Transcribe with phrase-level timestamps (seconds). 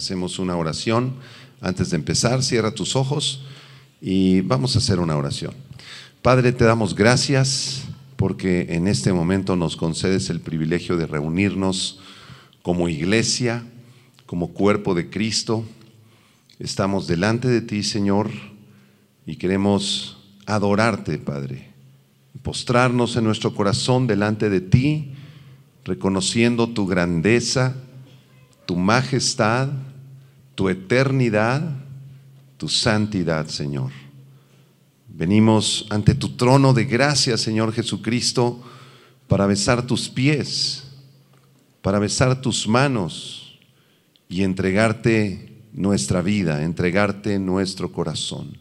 [0.00, 1.12] hacemos una oración.
[1.60, 3.42] Antes de empezar, cierra tus ojos
[4.00, 5.52] y vamos a hacer una oración.
[6.22, 7.82] Padre, te damos gracias
[8.16, 12.00] porque en este momento nos concedes el privilegio de reunirnos
[12.62, 13.62] como iglesia,
[14.24, 15.66] como cuerpo de Cristo.
[16.58, 18.30] Estamos delante de ti, Señor,
[19.26, 21.68] y queremos adorarte, Padre.
[22.42, 25.12] Postrarnos en nuestro corazón delante de ti,
[25.84, 27.74] reconociendo tu grandeza,
[28.64, 29.68] tu majestad,
[30.60, 31.62] tu eternidad,
[32.58, 33.92] tu santidad, Señor.
[35.08, 38.62] Venimos ante tu trono de gracia, Señor Jesucristo,
[39.26, 40.84] para besar tus pies,
[41.80, 43.58] para besar tus manos
[44.28, 48.58] y entregarte nuestra vida, entregarte nuestro corazón.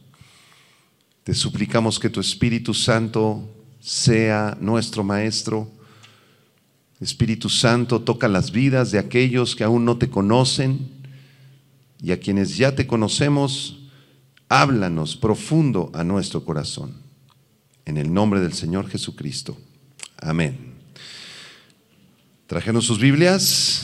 [1.25, 3.43] Te suplicamos que tu Espíritu Santo
[3.81, 5.69] sea nuestro Maestro.
[7.01, 10.97] Espíritu Santo, toca las vidas de aquellos que aún no te conocen
[12.01, 13.79] y a quienes ya te conocemos,
[14.47, 16.93] háblanos profundo a nuestro corazón.
[17.85, 19.57] En el nombre del Señor Jesucristo.
[20.17, 20.73] Amén.
[22.47, 23.83] ¿Trajeron sus Biblias?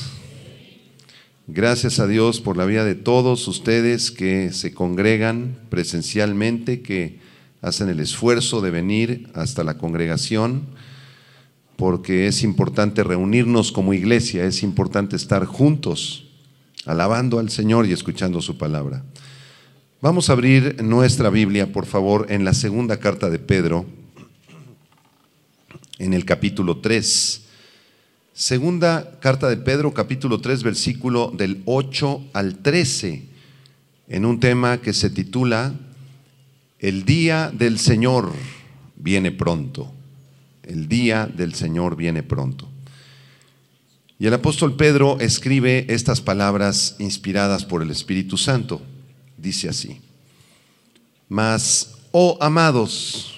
[1.47, 7.19] Gracias a Dios por la vida de todos ustedes que se congregan presencialmente, que
[7.61, 10.63] hacen el esfuerzo de venir hasta la congregación,
[11.75, 16.24] porque es importante reunirnos como iglesia, es importante estar juntos,
[16.85, 19.03] alabando al Señor y escuchando su palabra.
[20.01, 23.85] Vamos a abrir nuestra Biblia, por favor, en la segunda carta de Pedro,
[25.97, 27.41] en el capítulo 3.
[28.33, 33.23] Segunda carta de Pedro, capítulo 3, versículo del 8 al 13,
[34.09, 35.73] en un tema que se titula
[36.79, 38.31] El día del Señor
[38.95, 39.91] viene pronto.
[40.63, 42.67] El día del Señor viene pronto.
[44.17, 48.81] Y el apóstol Pedro escribe estas palabras inspiradas por el Espíritu Santo.
[49.37, 49.99] Dice así,
[51.27, 53.35] mas, oh amados,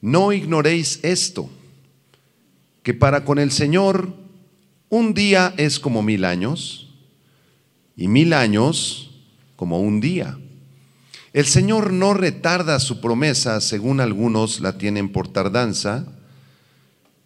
[0.00, 1.50] no ignoréis esto
[2.82, 4.14] que para con el Señor
[4.88, 6.88] un día es como mil años
[7.96, 9.10] y mil años
[9.56, 10.38] como un día.
[11.32, 16.06] El Señor no retarda su promesa, según algunos la tienen por tardanza,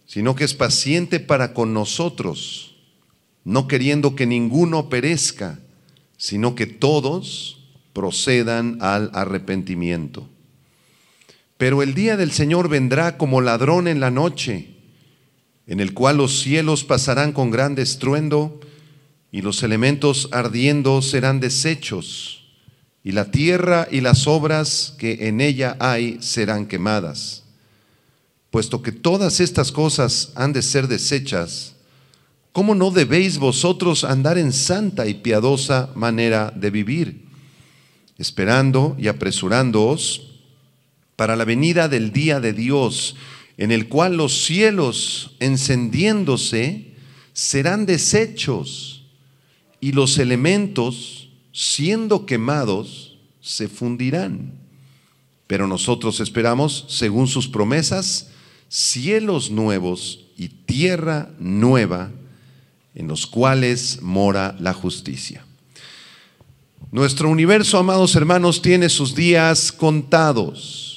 [0.09, 2.75] sino que es paciente para con nosotros,
[3.43, 5.59] no queriendo que ninguno perezca,
[6.17, 10.27] sino que todos procedan al arrepentimiento.
[11.57, 14.69] Pero el día del Señor vendrá como ladrón en la noche
[15.67, 18.59] en el cual los cielos pasarán con gran estruendo
[19.31, 22.47] y los elementos ardiendo serán deshechos,
[23.03, 27.43] y la tierra y las obras que en ella hay serán quemadas.
[28.51, 31.75] Puesto que todas estas cosas han de ser deshechas,
[32.51, 37.25] ¿cómo no debéis vosotros andar en santa y piadosa manera de vivir,
[38.17, 40.31] esperando y apresurándoos
[41.15, 43.15] para la venida del día de Dios?
[43.59, 46.93] en el cual los cielos encendiéndose
[47.33, 49.03] serán deshechos
[49.81, 54.53] y los elementos siendo quemados se fundirán.
[55.45, 58.29] Pero nosotros esperamos, según sus promesas,
[58.69, 62.11] cielos nuevos y tierra nueva
[62.95, 65.45] en los cuales mora la justicia.
[66.91, 70.89] Nuestro universo, amados hermanos, tiene sus días contados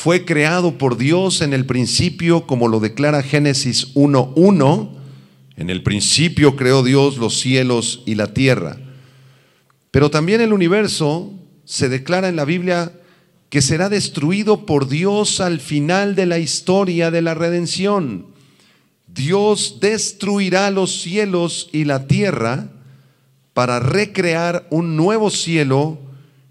[0.00, 4.88] fue creado por Dios en el principio, como lo declara Génesis 1.1.
[5.56, 8.78] En el principio creó Dios los cielos y la tierra.
[9.90, 11.30] Pero también el universo
[11.66, 12.92] se declara en la Biblia
[13.50, 18.26] que será destruido por Dios al final de la historia de la redención.
[19.08, 22.70] Dios destruirá los cielos y la tierra
[23.52, 25.98] para recrear un nuevo cielo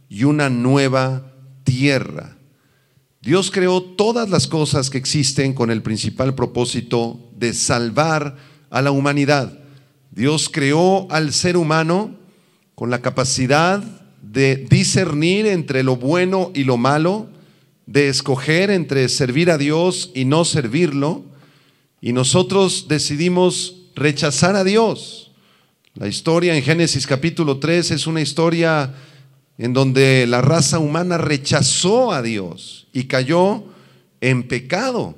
[0.09, 1.31] y una nueva
[1.63, 2.35] tierra.
[3.21, 8.35] Dios creó todas las cosas que existen con el principal propósito de salvar
[8.69, 9.57] a la humanidad.
[10.11, 12.17] Dios creó al ser humano
[12.75, 13.98] con la capacidad
[14.31, 17.27] de discernir entre lo bueno y lo malo,
[17.87, 21.23] de escoger entre servir a Dios y no servirlo,
[21.99, 25.31] y nosotros decidimos rechazar a Dios.
[25.95, 28.93] La historia en Génesis capítulo 3 es una historia
[29.57, 33.63] en donde la raza humana rechazó a Dios y cayó
[34.21, 35.15] en pecado.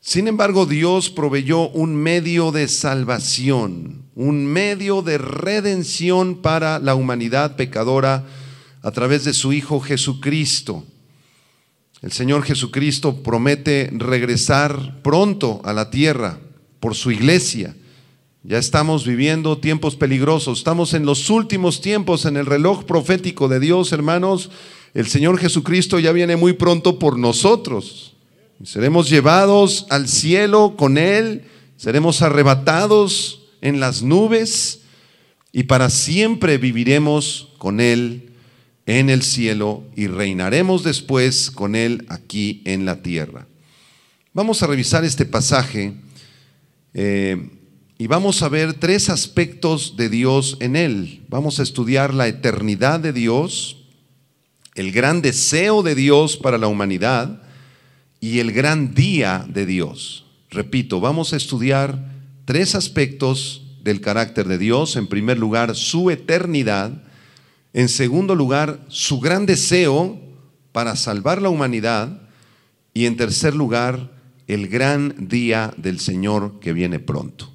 [0.00, 7.54] Sin embargo, Dios proveyó un medio de salvación, un medio de redención para la humanidad
[7.54, 8.24] pecadora
[8.82, 10.84] a través de su Hijo Jesucristo.
[12.00, 16.38] El Señor Jesucristo promete regresar pronto a la tierra
[16.80, 17.74] por su iglesia
[18.42, 23.60] Ya estamos viviendo tiempos peligrosos, estamos en los últimos tiempos en el reloj profético de
[23.60, 24.50] Dios, hermanos.
[24.94, 28.14] El Señor Jesucristo ya viene muy pronto por nosotros.
[28.64, 31.42] Seremos llevados al cielo con Él,
[31.76, 34.82] seremos arrebatados en las nubes
[35.52, 38.30] y para siempre viviremos con Él
[38.86, 43.48] en el cielo y reinaremos después con Él aquí en la tierra.
[44.32, 45.94] Vamos a revisar este pasaje
[46.94, 47.50] eh,
[47.98, 51.24] y vamos a ver tres aspectos de Dios en Él.
[51.28, 53.78] Vamos a estudiar la eternidad de Dios,
[54.76, 57.42] el gran deseo de Dios para la humanidad
[58.20, 60.24] y el gran día de Dios.
[60.50, 62.15] Repito, vamos a estudiar
[62.46, 64.96] tres aspectos del carácter de Dios.
[64.96, 67.02] En primer lugar, su eternidad.
[67.74, 70.18] En segundo lugar, su gran deseo
[70.72, 72.22] para salvar la humanidad.
[72.94, 74.10] Y en tercer lugar,
[74.46, 77.52] el gran día del Señor que viene pronto.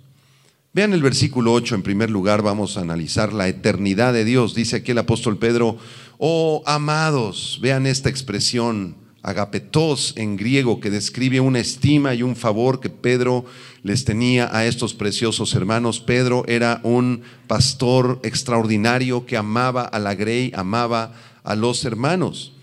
[0.74, 4.56] Vean el versículo 8, en primer lugar vamos a analizar la eternidad de Dios.
[4.56, 5.78] Dice aquí el apóstol Pedro,
[6.18, 12.80] oh amados, vean esta expresión, agapetos en griego, que describe una estima y un favor
[12.80, 13.46] que Pedro
[13.84, 16.00] les tenía a estos preciosos hermanos.
[16.00, 21.14] Pedro era un pastor extraordinario que amaba a la grey, amaba
[21.44, 22.54] a los hermanos.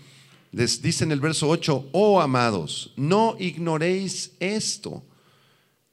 [0.51, 5.03] Les dice en el verso 8, oh amados, no ignoréis esto,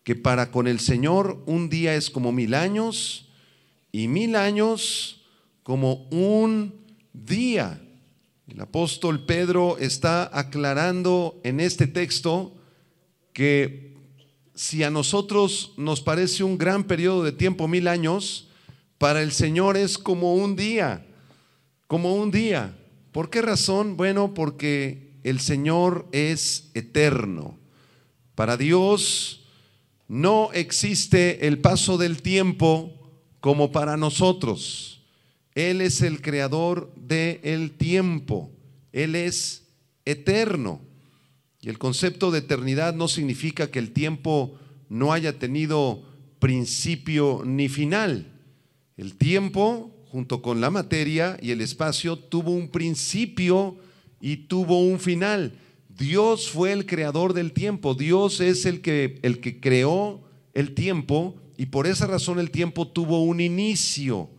[0.02, 3.28] que para con el Señor un día es como mil años
[3.92, 5.22] y mil años
[5.62, 6.74] como un
[7.12, 7.82] día.
[8.46, 12.54] El apóstol Pedro está aclarando en este texto
[13.32, 13.96] que
[14.54, 18.48] si a nosotros nos parece un gran periodo de tiempo, mil años,
[18.98, 21.04] para el Señor es como un día,
[21.88, 22.78] como un día.
[23.10, 23.96] ¿Por qué razón?
[23.96, 27.58] Bueno, porque el Señor es eterno.
[28.36, 29.44] Para Dios
[30.06, 32.92] no existe el paso del tiempo
[33.40, 34.95] como para nosotros.
[35.56, 38.52] Él es el creador del tiempo.
[38.92, 39.64] Él es
[40.04, 40.82] eterno.
[41.62, 44.54] Y el concepto de eternidad no significa que el tiempo
[44.90, 46.04] no haya tenido
[46.40, 48.26] principio ni final.
[48.98, 53.78] El tiempo, junto con la materia y el espacio, tuvo un principio
[54.20, 55.58] y tuvo un final.
[55.88, 57.94] Dios fue el creador del tiempo.
[57.94, 60.20] Dios es el que, el que creó
[60.52, 64.35] el tiempo y por esa razón el tiempo tuvo un inicio.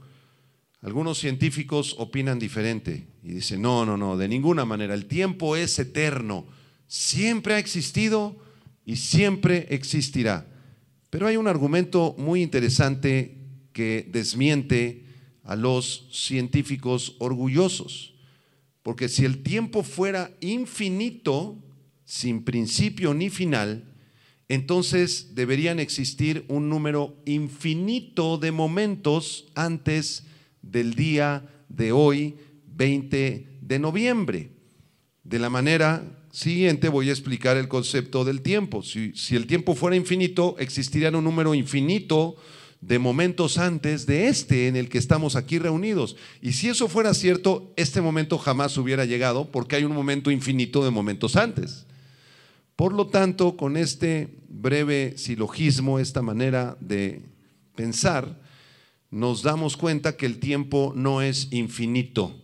[0.87, 5.77] Algunos científicos opinan diferente y dicen, no, no, no, de ninguna manera, el tiempo es
[5.79, 6.47] eterno,
[6.87, 8.37] siempre ha existido
[8.85, 10.47] y siempre existirá.
[11.09, 13.35] Pero hay un argumento muy interesante
[13.73, 15.03] que desmiente
[15.43, 18.13] a los científicos orgullosos,
[18.81, 21.61] porque si el tiempo fuera infinito,
[22.05, 23.93] sin principio ni final,
[24.47, 30.23] entonces deberían existir un número infinito de momentos antes
[30.61, 32.35] del día de hoy,
[32.75, 34.51] 20 de noviembre.
[35.23, 38.83] De la manera siguiente voy a explicar el concepto del tiempo.
[38.83, 42.35] Si, el tiempo fuera infinito, existiría un número infinito
[42.79, 46.15] de momentos antes de este en el que estamos aquí reunidos.
[46.41, 50.85] Y si eso fuera cierto, este momento jamás hubiera llegado porque hay un momento infinito
[50.85, 51.87] de momentos antes.
[52.75, 57.23] Por lo tanto, con este breve silogismo, esta manera de
[57.75, 58.39] pensar,
[59.09, 62.35] nos damos cuenta que el tiempo no es infinito.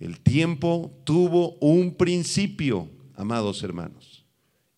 [0.00, 4.24] El tiempo tuvo un principio, amados hermanos,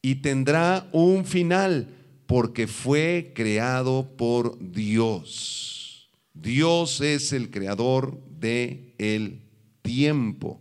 [0.02, 1.88] y tendrá un final
[2.26, 6.10] porque fue creado por Dios.
[6.34, 9.40] Dios es el creador de el
[9.82, 10.60] tiempo.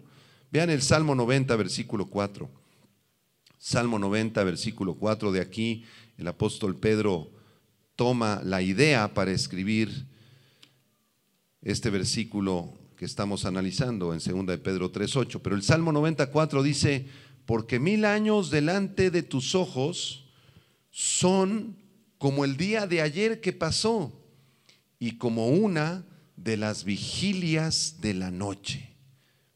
[0.52, 2.50] Vean el Salmo 90, versículo 4.
[3.58, 5.84] Salmo 90, versículo 4 de aquí,
[6.18, 7.32] el apóstol Pedro
[7.96, 10.06] toma la idea para escribir
[11.64, 15.40] este versículo que estamos analizando en 2 de Pedro 3.8.
[15.42, 17.08] Pero el Salmo 94 dice,
[17.46, 20.26] porque mil años delante de tus ojos
[20.92, 21.78] son
[22.18, 24.14] como el día de ayer que pasó
[25.00, 26.06] y como una
[26.36, 28.96] de las vigilias de la noche.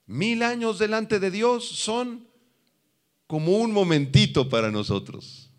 [0.05, 2.27] Mil años delante de Dios son
[3.27, 5.51] como un momentito para nosotros.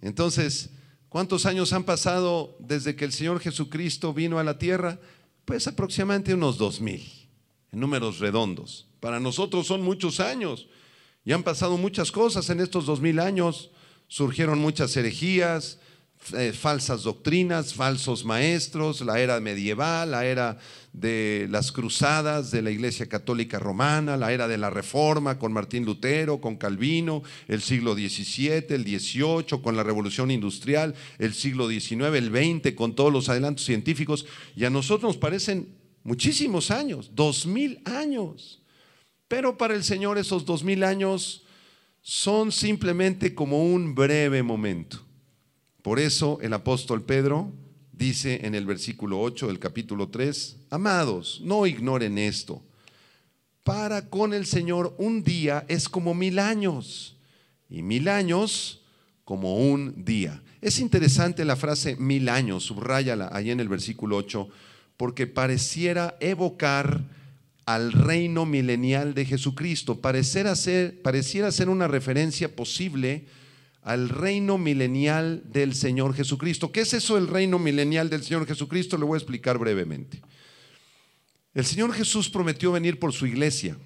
[0.00, 0.70] Entonces,
[1.08, 4.98] ¿cuántos años han pasado desde que el Señor Jesucristo vino a la tierra?
[5.46, 7.02] Pues aproximadamente unos dos mil,
[7.70, 8.88] en números redondos.
[8.98, 10.66] Para nosotros son muchos años
[11.24, 13.70] y han pasado muchas cosas en estos dos mil años.
[14.08, 15.78] Surgieron muchas herejías,
[16.36, 20.58] eh, falsas doctrinas, falsos maestros, la era medieval, la era
[20.92, 25.84] de las cruzadas de la Iglesia Católica Romana, la era de la Reforma con Martín
[25.84, 32.14] Lutero, con Calvino, el siglo XVII, el XVIII, con la Revolución Industrial, el siglo XIX,
[32.14, 34.26] el XX, con todos los adelantos científicos.
[34.56, 35.68] Y a nosotros nos parecen
[36.02, 38.62] muchísimos años, dos mil años.
[39.28, 41.44] Pero para el Señor esos dos mil años
[42.00, 45.05] son simplemente como un breve momento.
[45.86, 47.52] Por eso el apóstol Pedro
[47.92, 52.60] dice en el versículo 8 del capítulo 3, amados, no ignoren esto.
[53.62, 57.16] Para con el Señor un día es como mil años
[57.70, 58.82] y mil años
[59.22, 60.42] como un día.
[60.60, 64.48] Es interesante la frase mil años, subrayala ahí en el versículo 8,
[64.96, 67.04] porque pareciera evocar
[67.64, 73.26] al reino milenial de Jesucristo, pareciera ser, pareciera ser una referencia posible
[73.86, 76.72] al reino milenial del Señor Jesucristo.
[76.72, 78.98] ¿Qué es eso el reino milenial del Señor Jesucristo?
[78.98, 80.20] Le voy a explicar brevemente.
[81.54, 83.78] El Señor Jesús prometió venir por su iglesia.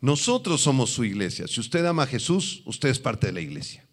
[0.00, 1.48] Nosotros somos su iglesia.
[1.48, 3.84] Si usted ama a Jesús, usted es parte de la iglesia.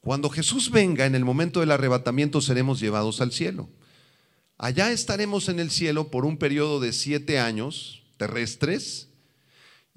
[0.00, 3.68] Cuando Jesús venga, en el momento del arrebatamiento, seremos llevados al cielo.
[4.56, 9.09] Allá estaremos en el cielo por un periodo de siete años terrestres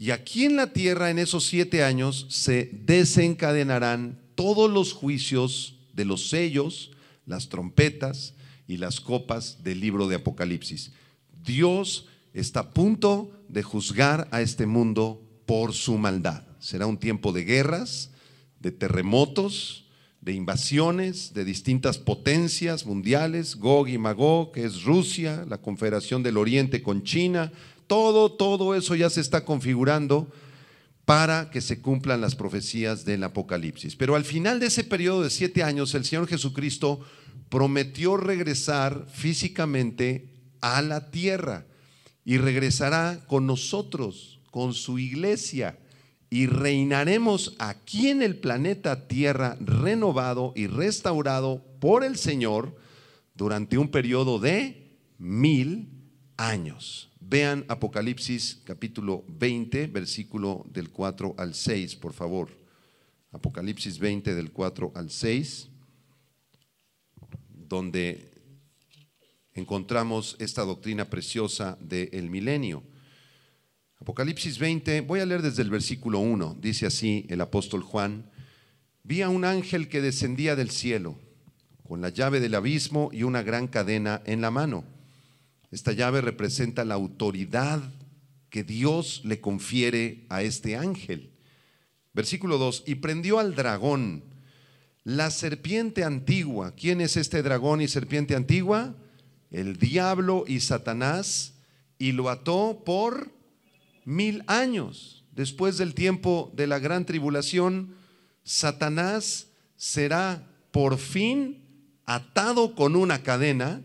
[0.03, 6.03] y aquí en la tierra, en esos siete años, se desencadenarán todos los juicios de
[6.03, 6.91] los sellos,
[7.25, 8.33] las trompetas
[8.67, 10.91] y las copas del libro de Apocalipsis.
[11.45, 16.43] Dios está a punto de juzgar a este mundo por su maldad.
[16.59, 18.11] Será un tiempo de guerras,
[18.59, 19.83] de terremotos,
[20.23, 26.37] de invasiones de distintas potencias mundiales, Gog y Magog, que es Rusia, la Confederación del
[26.37, 27.51] Oriente con China,
[27.93, 30.27] todo, todo eso ya se está configurando
[31.05, 33.95] para que se cumplan las profecías del Apocalipsis.
[33.95, 37.01] Pero al final de ese periodo de siete años, el Señor Jesucristo
[37.49, 40.27] prometió regresar físicamente
[40.59, 41.67] a la tierra
[42.25, 45.77] y regresará con nosotros, con su iglesia,
[46.31, 52.75] y reinaremos aquí en el planeta Tierra renovado y restaurado por el Señor
[53.35, 55.89] durante un periodo de mil
[56.37, 57.12] años.
[57.33, 62.47] Vean Apocalipsis capítulo 20, versículo del 4 al 6, por favor.
[63.31, 65.67] Apocalipsis 20 del 4 al 6,
[67.49, 68.31] donde
[69.55, 72.83] encontramos esta doctrina preciosa del milenio.
[73.97, 78.29] Apocalipsis 20, voy a leer desde el versículo 1, dice así el apóstol Juan,
[79.01, 81.17] vi a un ángel que descendía del cielo
[81.81, 84.92] con la llave del abismo y una gran cadena en la mano
[85.73, 87.81] esta llave representa la autoridad
[88.51, 91.31] que Dios le confiere a este ángel.
[92.13, 94.23] Versículo 2, y prendió al dragón,
[95.03, 96.75] la serpiente antigua.
[96.75, 98.95] ¿Quién es este dragón y serpiente antigua?
[99.49, 101.55] El diablo y Satanás,
[101.97, 103.31] y lo ató por
[104.05, 105.25] mil años.
[105.31, 107.95] Después del tiempo de la gran tribulación,
[108.43, 111.63] Satanás será por fin
[112.05, 113.81] atado con una cadena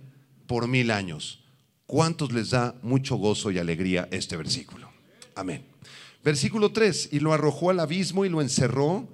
[0.47, 1.48] por mil años.
[1.89, 4.91] ¿Cuántos les da mucho gozo y alegría este versículo?
[5.35, 5.65] Amén.
[6.23, 9.09] Versículo 3, y lo arrojó al abismo y lo encerró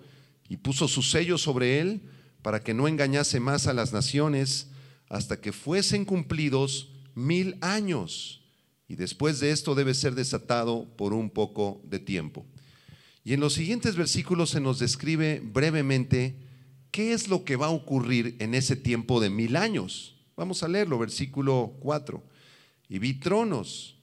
[0.48, 2.00] y puso su sello sobre él
[2.42, 4.70] para que no engañase más a las naciones
[5.08, 8.42] hasta que fuesen cumplidos mil años.
[8.88, 12.44] Y después de esto debe ser desatado por un poco de tiempo.
[13.22, 16.40] Y en los siguientes versículos se nos describe brevemente
[16.90, 20.16] qué es lo que va a ocurrir en ese tiempo de mil años.
[20.36, 22.33] Vamos a leerlo, versículo 4
[22.88, 23.96] y vi tronos,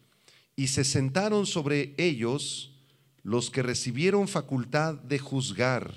[0.56, 2.72] y se sentaron sobre ellos
[3.24, 5.94] los que recibieron facultad de juzgar.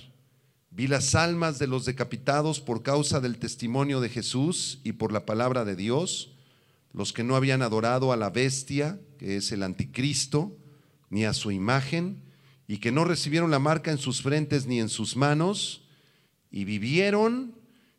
[0.70, 5.24] Vi las almas de los decapitados por causa del testimonio de Jesús y por la
[5.24, 6.32] palabra de Dios,
[6.92, 10.56] los que no habían adorado a la bestia, que es el anticristo,
[11.10, 12.22] ni a su imagen,
[12.66, 15.82] y que no recibieron la marca en sus frentes ni en sus manos,
[16.50, 17.54] y vivieron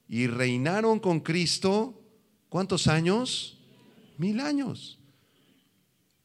[0.07, 2.01] y reinaron con Cristo,
[2.49, 3.54] ¿cuántos años?
[4.17, 4.99] Mil años.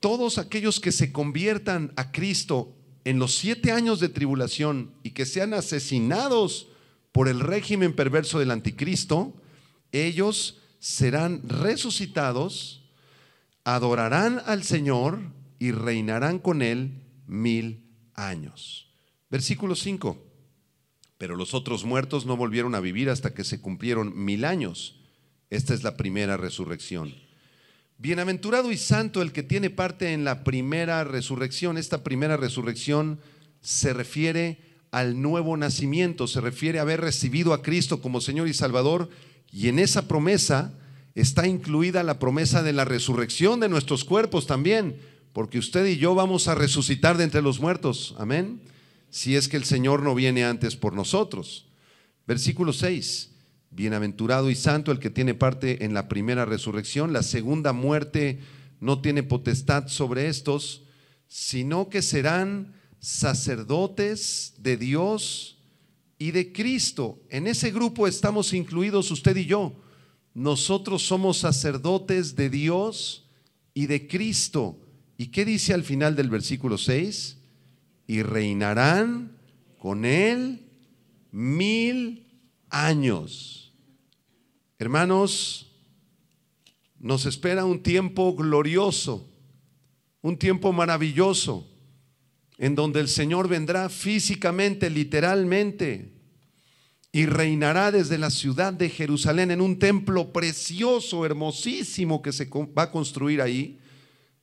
[0.00, 5.26] Todos aquellos que se conviertan a Cristo en los siete años de tribulación y que
[5.26, 6.68] sean asesinados
[7.12, 9.34] por el régimen perverso del anticristo,
[9.92, 12.82] ellos serán resucitados,
[13.64, 15.20] adorarán al Señor
[15.58, 18.88] y reinarán con él mil años.
[19.28, 20.26] Versículo 5.
[21.18, 25.00] Pero los otros muertos no volvieron a vivir hasta que se cumplieron mil años.
[25.50, 27.14] Esta es la primera resurrección.
[28.00, 31.76] Bienaventurado y santo el que tiene parte en la primera resurrección.
[31.76, 33.20] Esta primera resurrección
[33.60, 34.58] se refiere
[34.90, 39.10] al nuevo nacimiento, se refiere a haber recibido a Cristo como Señor y Salvador
[39.52, 40.72] y en esa promesa
[41.14, 44.96] está incluida la promesa de la resurrección de nuestros cuerpos también,
[45.34, 48.62] porque usted y yo vamos a resucitar de entre los muertos, amén,
[49.10, 51.66] si es que el Señor no viene antes por nosotros.
[52.26, 53.29] Versículo 6,
[53.70, 58.40] bienaventurado y santo el que tiene parte en la primera resurrección, la segunda muerte
[58.80, 60.82] no tiene potestad sobre estos,
[61.28, 65.58] sino que serán sacerdotes de Dios
[66.18, 67.22] y de Cristo.
[67.30, 69.74] En ese grupo estamos incluidos usted y yo.
[70.34, 73.28] Nosotros somos sacerdotes de Dios
[73.74, 74.78] y de Cristo.
[75.16, 77.38] ¿Y qué dice al final del versículo 6?
[78.06, 79.36] Y reinarán
[79.78, 80.66] con Él
[81.30, 82.26] mil
[82.68, 83.59] años.
[84.80, 85.66] Hermanos,
[86.98, 89.28] nos espera un tiempo glorioso,
[90.22, 91.68] un tiempo maravilloso
[92.56, 96.14] en donde el Señor vendrá físicamente, literalmente,
[97.12, 102.84] y reinará desde la ciudad de Jerusalén en un templo precioso, hermosísimo que se va
[102.84, 103.78] a construir ahí.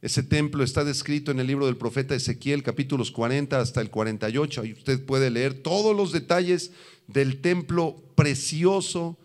[0.03, 4.61] Ese templo está descrito en el libro del profeta Ezequiel, capítulos 40 hasta el 48.
[4.61, 6.73] Ahí usted puede leer todos los detalles
[7.07, 9.17] del templo precioso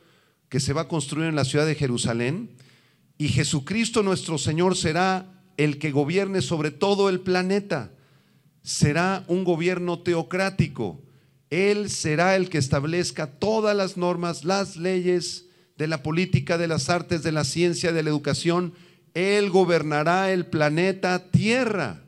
[0.52, 2.50] que se va a construir en la ciudad de Jerusalén.
[3.16, 7.90] Y Jesucristo nuestro Señor será el que gobierne sobre todo el planeta
[8.62, 11.00] será un gobierno teocrático.
[11.48, 15.46] Él será el que establezca todas las normas, las leyes
[15.78, 18.74] de la política, de las artes, de la ciencia, de la educación.
[19.14, 22.02] Él gobernará el planeta Tierra.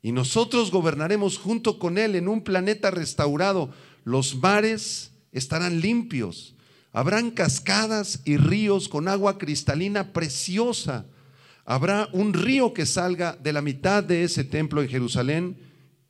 [0.00, 3.68] Y nosotros gobernaremos junto con Él en un planeta restaurado.
[4.02, 6.55] Los mares estarán limpios.
[6.96, 11.04] Habrán cascadas y ríos con agua cristalina preciosa.
[11.66, 15.58] Habrá un río que salga de la mitad de ese templo en Jerusalén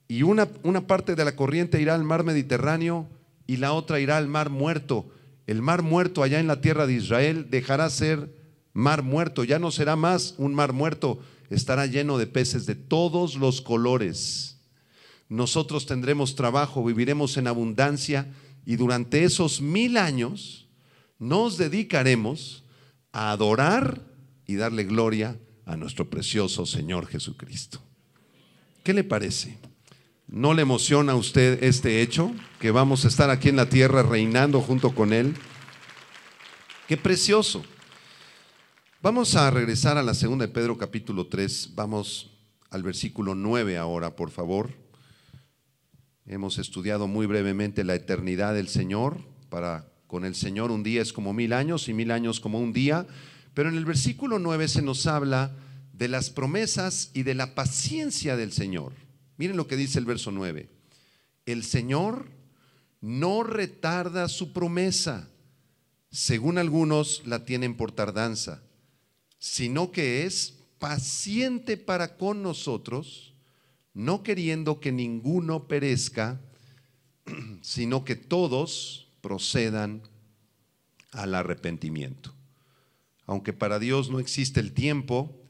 [0.07, 3.09] y una, una parte de la corriente irá al mar Mediterráneo
[3.49, 5.11] y la otra irá al mar muerto.
[5.49, 8.33] El mar muerto allá en la tierra de Israel dejará ser
[8.73, 11.19] mar muerto, ya no será más un mar muerto,
[11.51, 14.59] estará lleno de peces de todos los colores.
[15.29, 18.33] Nosotros tendremos trabajo, viviremos en abundancia
[18.65, 20.66] y durante esos mil años
[21.19, 22.65] nos dedicaremos
[23.13, 24.03] a adorar
[24.47, 27.81] y darle gloria a nuestro precioso Señor Jesucristo.
[28.85, 29.59] ¿Qué le parece?
[30.29, 32.33] ¿No le emociona a usted este hecho?
[32.61, 35.35] Que vamos a estar aquí en la tierra reinando junto con Él.
[36.87, 37.65] Qué precioso.
[39.03, 41.75] Vamos a regresar a la segunda de Pedro capítulo 3.
[41.75, 42.31] Vamos
[42.71, 44.71] al versículo 9 ahora, por favor.
[46.27, 49.19] Hemos estudiado muy brevemente la eternidad del Señor.
[49.49, 52.73] Para con el Señor un día es como mil años y mil años como un
[52.73, 53.07] día.
[53.55, 55.57] Pero en el versículo 9 se nos habla
[55.93, 58.93] de las promesas y de la paciencia del Señor.
[59.39, 60.69] Miren lo que dice el verso 9.
[61.47, 62.31] El Señor
[63.01, 65.31] no retarda su promesa,
[66.11, 68.63] según algunos la tienen por tardanza,
[69.39, 73.35] sino que es paciente para con nosotros,
[73.95, 76.41] no queriendo que ninguno perezca,
[77.63, 80.03] sino que todos procedan
[81.11, 82.33] al arrepentimiento.
[83.27, 85.43] Aunque para Dios no existe el tiempo,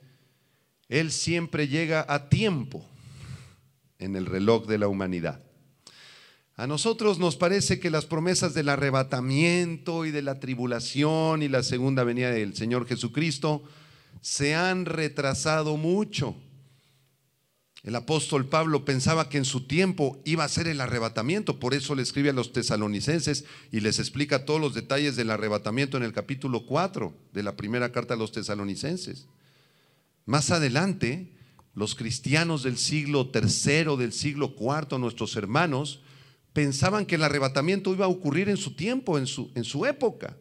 [0.88, 2.86] Él siempre llega a tiempo
[3.98, 5.42] en el reloj de la humanidad.
[6.56, 11.62] A nosotros nos parece que las promesas del arrebatamiento y de la tribulación y la
[11.62, 13.62] segunda venida del Señor Jesucristo
[14.22, 16.34] se han retrasado mucho.
[17.87, 21.94] El apóstol Pablo pensaba que en su tiempo iba a ser el arrebatamiento, por eso
[21.94, 26.12] le escribe a los tesalonicenses y les explica todos los detalles del arrebatamiento en el
[26.12, 29.29] capítulo 4 de la primera carta a los tesalonicenses.
[30.25, 31.33] Más adelante,
[31.75, 36.01] los cristianos del siglo tercero, del siglo cuarto, nuestros hermanos,
[36.53, 40.37] pensaban que el arrebatamiento iba a ocurrir en su tiempo, en su, en su época.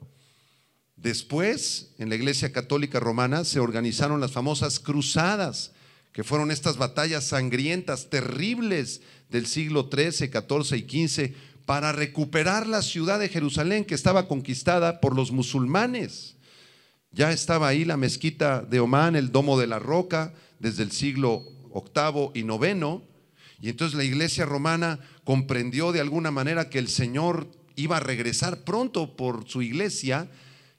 [0.95, 5.74] Después, en la Iglesia Católica Romana, se organizaron las famosas cruzadas,
[6.15, 11.33] que fueron estas batallas sangrientas, terribles del siglo XIII, XIV y XV,
[11.65, 16.37] para recuperar la ciudad de Jerusalén que estaba conquistada por los musulmanes.
[17.11, 21.43] Ya estaba ahí la mezquita de Omán, el Domo de la Roca, desde el siglo
[21.73, 23.01] VIII y IX,
[23.61, 28.63] y entonces la iglesia romana comprendió de alguna manera que el Señor iba a regresar
[28.63, 30.29] pronto por su iglesia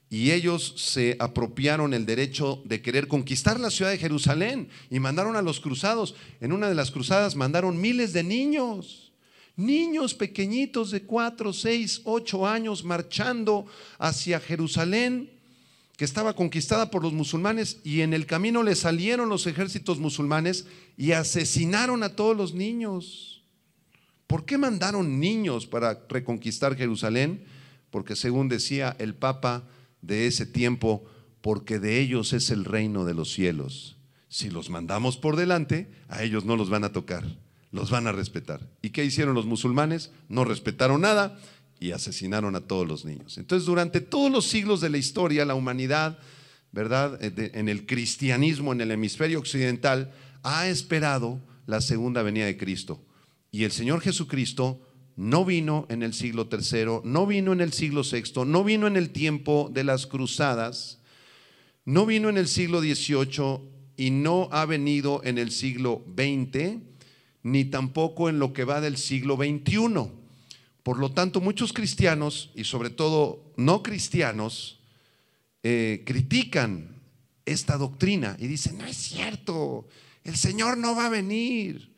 [0.09, 5.35] y ellos se apropiaron el derecho de querer conquistar la ciudad de Jerusalén y mandaron
[5.35, 6.15] a los cruzados.
[6.39, 9.11] En una de las cruzadas mandaron miles de niños,
[9.57, 13.65] niños pequeñitos de cuatro, seis, ocho años marchando
[13.99, 15.29] hacia Jerusalén
[15.97, 20.67] que estaba conquistada por los musulmanes y en el camino le salieron los ejércitos musulmanes
[20.95, 23.41] y asesinaron a todos los niños.
[24.27, 27.43] ¿Por qué mandaron niños para reconquistar Jerusalén?
[27.89, 29.63] Porque según decía el Papa
[30.01, 31.05] de ese tiempo,
[31.41, 33.97] porque de ellos es el reino de los cielos.
[34.29, 37.25] Si los mandamos por delante, a ellos no los van a tocar,
[37.71, 38.69] los van a respetar.
[38.81, 40.11] ¿Y qué hicieron los musulmanes?
[40.29, 41.39] No respetaron nada
[41.79, 43.37] y asesinaron a todos los niños.
[43.37, 46.19] Entonces, durante todos los siglos de la historia, la humanidad,
[46.71, 47.17] ¿verdad?
[47.23, 50.11] Eh, en el cristianismo, en el hemisferio occidental,
[50.43, 53.03] ha esperado la segunda venida de Cristo.
[53.51, 54.81] Y el Señor Jesucristo
[55.17, 58.95] no vino en el siglo tercero, no vino en el siglo sexto, no vino en
[58.95, 60.99] el tiempo de las cruzadas,
[61.85, 63.59] no vino en el siglo XVIII
[63.97, 66.77] y no ha venido en el siglo XX,
[67.41, 70.11] ni tampoco en lo que va del siglo XXI.
[70.83, 74.79] Por lo tanto, muchos cristianos, y sobre todo no cristianos,
[75.63, 77.01] eh, critican
[77.45, 79.87] esta doctrina y dicen, no es cierto,
[80.23, 81.96] el Señor no va a venir.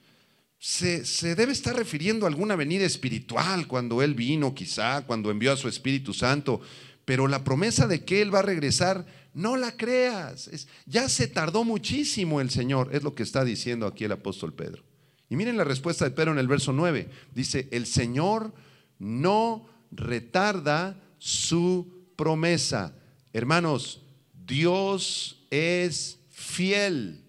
[0.60, 5.54] Se, se, debe estar refiriendo a alguna venida espiritual cuando Él vino, quizá, cuando envió
[5.54, 6.60] a su Espíritu Santo,
[7.06, 10.68] pero la promesa de que Él va a regresar, no la creas.
[10.86, 14.84] ya se tardó muchísimo el Señor, es lo que está diciendo aquí el apóstol Pedro.
[15.30, 17.10] Y miren la respuesta de Pedro en el verso 9.
[17.34, 18.54] Dice, el Señor
[18.98, 22.96] no retarda su promesa.
[23.32, 24.02] Hermanos,
[24.46, 27.24] Dios es fiel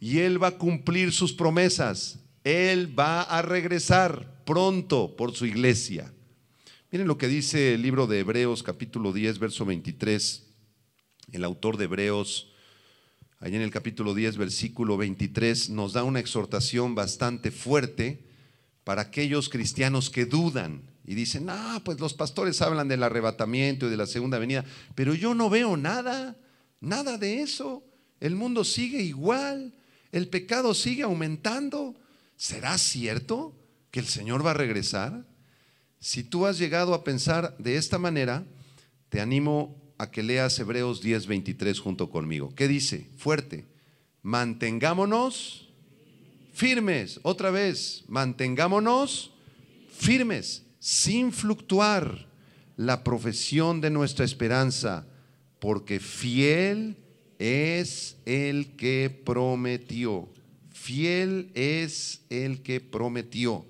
[0.00, 2.18] y Él va a cumplir sus promesas.
[2.46, 6.14] Él va a regresar pronto por su iglesia.
[6.92, 10.44] Miren lo que dice el libro de Hebreos capítulo 10, verso 23.
[11.32, 12.52] El autor de Hebreos,
[13.40, 18.28] allá en el capítulo 10, versículo 23, nos da una exhortación bastante fuerte
[18.84, 23.90] para aquellos cristianos que dudan y dicen, no, pues los pastores hablan del arrebatamiento y
[23.90, 26.36] de la segunda venida, pero yo no veo nada,
[26.78, 27.82] nada de eso.
[28.20, 29.74] El mundo sigue igual,
[30.12, 31.96] el pecado sigue aumentando.
[32.36, 33.54] ¿Será cierto
[33.90, 35.26] que el Señor va a regresar?
[35.98, 38.44] Si tú has llegado a pensar de esta manera,
[39.08, 42.54] te animo a que leas Hebreos 10:23 junto conmigo.
[42.54, 43.08] ¿Qué dice?
[43.16, 43.66] Fuerte.
[44.22, 45.68] Mantengámonos
[46.52, 47.20] firmes.
[47.22, 49.32] Otra vez, mantengámonos
[49.90, 52.26] firmes, sin fluctuar
[52.76, 55.06] la profesión de nuestra esperanza,
[55.58, 56.96] porque fiel
[57.38, 60.28] es el que prometió.
[60.86, 63.66] Fiel es el que prometió.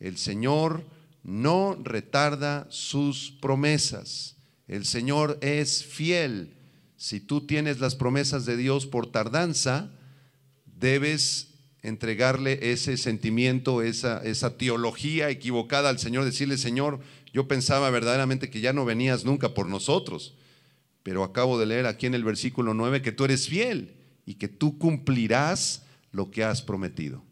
[0.00, 0.82] El Señor
[1.22, 4.34] no retarda sus promesas.
[4.66, 6.54] El Señor es fiel.
[6.96, 9.90] Si tú tienes las promesas de Dios por tardanza,
[10.64, 11.48] debes
[11.82, 18.62] entregarle ese sentimiento, esa, esa teología equivocada al Señor, decirle, Señor, yo pensaba verdaderamente que
[18.62, 20.34] ya no venías nunca por nosotros,
[21.02, 24.48] pero acabo de leer aquí en el versículo 9 que tú eres fiel y que
[24.48, 27.22] tú cumplirás lo que has prometido.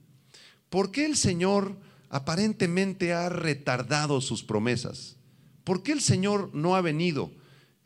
[0.68, 1.76] ¿Por qué el Señor
[2.08, 5.16] aparentemente ha retardado sus promesas.
[5.64, 7.30] ¿Por qué el Señor no ha venido?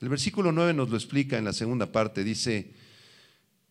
[0.01, 2.25] El versículo 9 nos lo explica en la segunda parte.
[2.25, 2.75] Dice,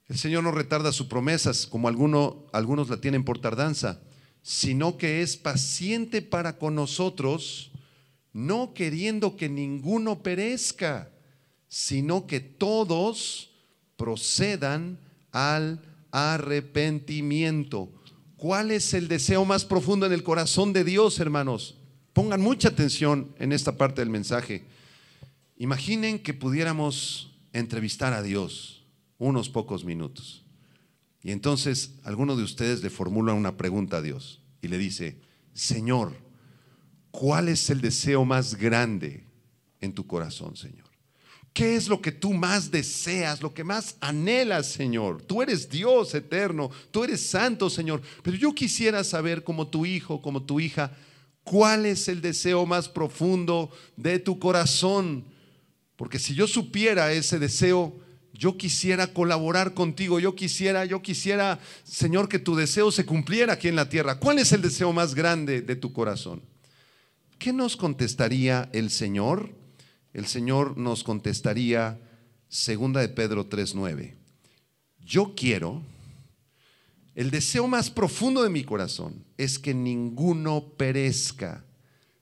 [0.08, 4.02] el Señor no retarda sus promesas como algunos la tienen por tardanza,
[4.42, 7.72] sino que es paciente para con nosotros,
[8.34, 11.12] no queriendo que ninguno perezca,
[11.68, 13.52] sino que todos
[13.96, 15.00] procedan
[15.32, 17.92] al arrepentimiento.
[18.38, 21.78] ¿Cuál es el deseo más profundo en el corazón de Dios, hermanos?
[22.14, 24.66] Pongan mucha atención en esta parte del mensaje.
[25.58, 28.86] Imaginen que pudiéramos entrevistar a Dios
[29.18, 30.44] unos pocos minutos.
[31.22, 35.20] Y entonces alguno de ustedes le formula una pregunta a Dios y le dice,
[35.54, 36.16] Señor,
[37.12, 39.26] ¿cuál es el deseo más grande
[39.82, 40.89] en tu corazón, Señor?
[41.54, 45.22] ¿Qué es lo que tú más deseas, lo que más anhelas, Señor?
[45.24, 48.02] Tú eres Dios eterno, tú eres santo, Señor.
[48.24, 50.96] Pero yo quisiera saber, como tu hijo, como tu hija,
[51.44, 55.26] cuál es el deseo más profundo de tu corazón.
[55.96, 58.00] Porque si yo supiera ese deseo,
[58.32, 63.68] yo quisiera colaborar contigo, yo quisiera, yo quisiera, Señor, que tu deseo se cumpliera aquí
[63.68, 64.20] en la tierra.
[64.20, 66.42] ¿Cuál es el deseo más grande de tu corazón?
[67.38, 69.59] ¿Qué nos contestaría el Señor?
[70.14, 72.00] El Señor nos contestaría,
[72.48, 74.16] segunda de Pedro 3:9,
[75.04, 75.82] yo quiero,
[77.16, 81.66] el deseo más profundo de mi corazón es que ninguno perezca,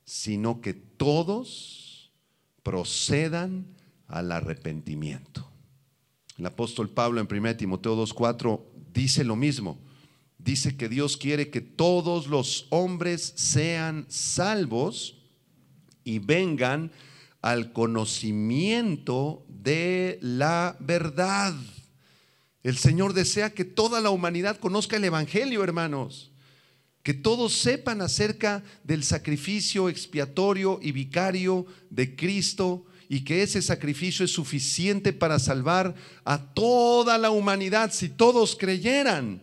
[0.05, 2.11] sino que todos
[2.63, 3.67] procedan
[4.07, 5.47] al arrepentimiento.
[6.37, 8.61] El apóstol Pablo en 1 Timoteo 2:4
[8.93, 9.79] dice lo mismo.
[10.37, 15.17] Dice que Dios quiere que todos los hombres sean salvos
[16.03, 16.91] y vengan
[17.47, 21.55] al conocimiento de la verdad.
[22.61, 26.33] El Señor desea que toda la humanidad conozca el Evangelio, hermanos.
[27.03, 34.25] que todos sepan acerca del sacrificio expiatorio y vicario de Cristo y que ese sacrificio
[34.25, 39.41] es suficiente para salvar a toda la humanidad si todos creyeran.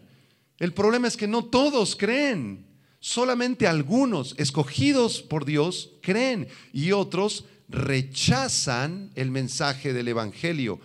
[0.59, 2.67] El problema es que no todos creen,
[3.01, 10.81] solamente algunos escogidos por Dios creen y otros rechazan el mensaje del Evangelio.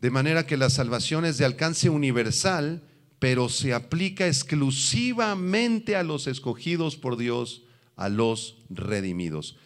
[0.00, 2.82] De manera que la salvación es de alcance universal,
[3.18, 7.62] pero se aplica exclusivamente a los escogidos por Dios,
[7.96, 9.56] a los redimidos.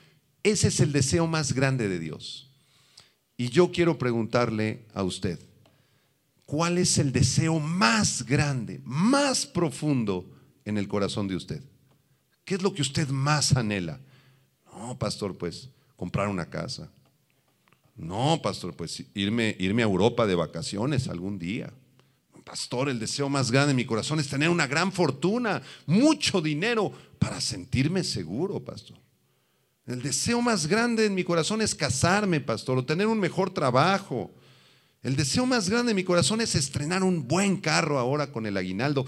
[0.42, 2.50] Ese es el deseo más grande de Dios.
[3.36, 5.40] Y yo quiero preguntarle a usted,
[6.46, 10.30] ¿cuál es el deseo más grande, más profundo
[10.64, 11.62] en el corazón de usted?
[12.44, 14.00] ¿Qué es lo que usted más anhela?
[14.66, 15.70] No, pastor, pues
[16.00, 16.88] comprar una casa.
[17.94, 21.74] No, pastor, pues irme, irme a Europa de vacaciones algún día.
[22.42, 26.90] Pastor, el deseo más grande de mi corazón es tener una gran fortuna, mucho dinero
[27.18, 28.96] para sentirme seguro, pastor.
[29.86, 34.30] El deseo más grande en mi corazón es casarme, pastor, o tener un mejor trabajo.
[35.02, 38.56] El deseo más grande de mi corazón es estrenar un buen carro ahora con el
[38.56, 39.04] aguinaldo.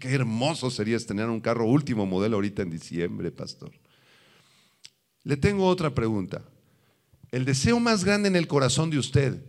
[0.00, 3.72] qué hermoso sería estrenar un carro último modelo ahorita en diciembre, pastor.
[5.24, 6.42] Le tengo otra pregunta.
[7.30, 9.42] ¿El deseo más grande en el corazón de usted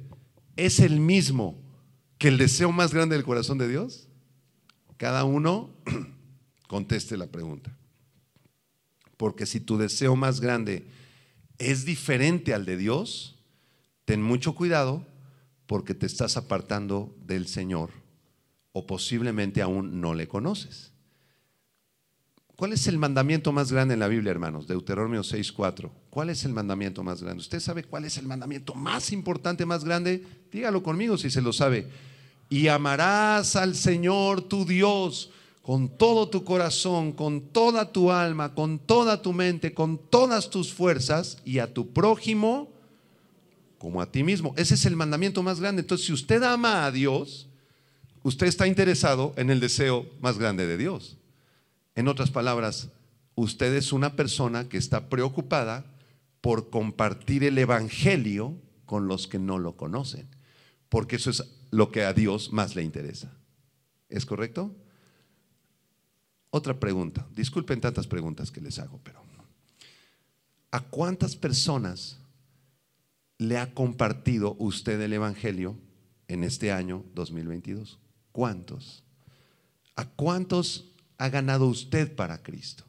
[0.55, 1.61] es el mismo
[2.17, 4.07] que el deseo más grande del corazón de Dios?
[4.97, 5.75] Cada uno
[6.67, 7.75] conteste la pregunta.
[9.17, 10.87] Porque si tu deseo más grande
[11.57, 13.43] es diferente al de Dios,
[14.05, 15.05] ten mucho cuidado
[15.65, 17.91] porque te estás apartando del Señor
[18.71, 20.92] o posiblemente aún no le conoces.
[22.55, 24.67] ¿Cuál es el mandamiento más grande en la Biblia, hermanos?
[24.67, 25.89] Deuteronomio 6.4.
[26.09, 27.41] ¿Cuál es el mandamiento más grande?
[27.41, 30.23] ¿Usted sabe cuál es el mandamiento más importante, más grande?
[30.51, 31.87] Dígalo conmigo si se lo sabe.
[32.49, 35.31] Y amarás al Señor tu Dios
[35.63, 40.71] con todo tu corazón, con toda tu alma, con toda tu mente, con todas tus
[40.71, 42.69] fuerzas y a tu prójimo
[43.79, 44.53] como a ti mismo.
[44.57, 45.81] Ese es el mandamiento más grande.
[45.81, 47.47] Entonces, si usted ama a Dios,
[48.21, 51.17] usted está interesado en el deseo más grande de Dios.
[51.95, 52.89] En otras palabras,
[53.35, 55.85] usted es una persona que está preocupada
[56.41, 60.27] por compartir el Evangelio con los que no lo conocen,
[60.89, 63.31] porque eso es lo que a Dios más le interesa.
[64.09, 64.75] ¿Es correcto?
[66.49, 69.23] Otra pregunta, disculpen tantas preguntas que les hago, pero
[70.71, 72.19] ¿a cuántas personas
[73.37, 75.77] le ha compartido usted el Evangelio
[76.27, 77.99] en este año 2022?
[78.31, 79.03] ¿Cuántos?
[79.95, 82.85] ¿A cuántos ha ganado usted para Cristo?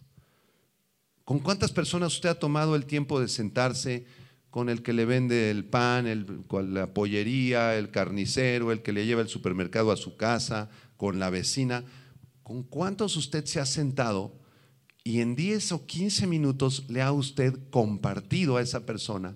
[1.24, 4.06] ¿Con cuántas personas usted ha tomado el tiempo de sentarse
[4.50, 8.92] con el que le vende el pan, el, con la pollería, el carnicero, el que
[8.92, 11.84] le lleva el supermercado a su casa, con la vecina?
[12.42, 14.38] ¿Con cuántos usted se ha sentado
[15.02, 19.34] y en 10 o 15 minutos le ha usted compartido a esa persona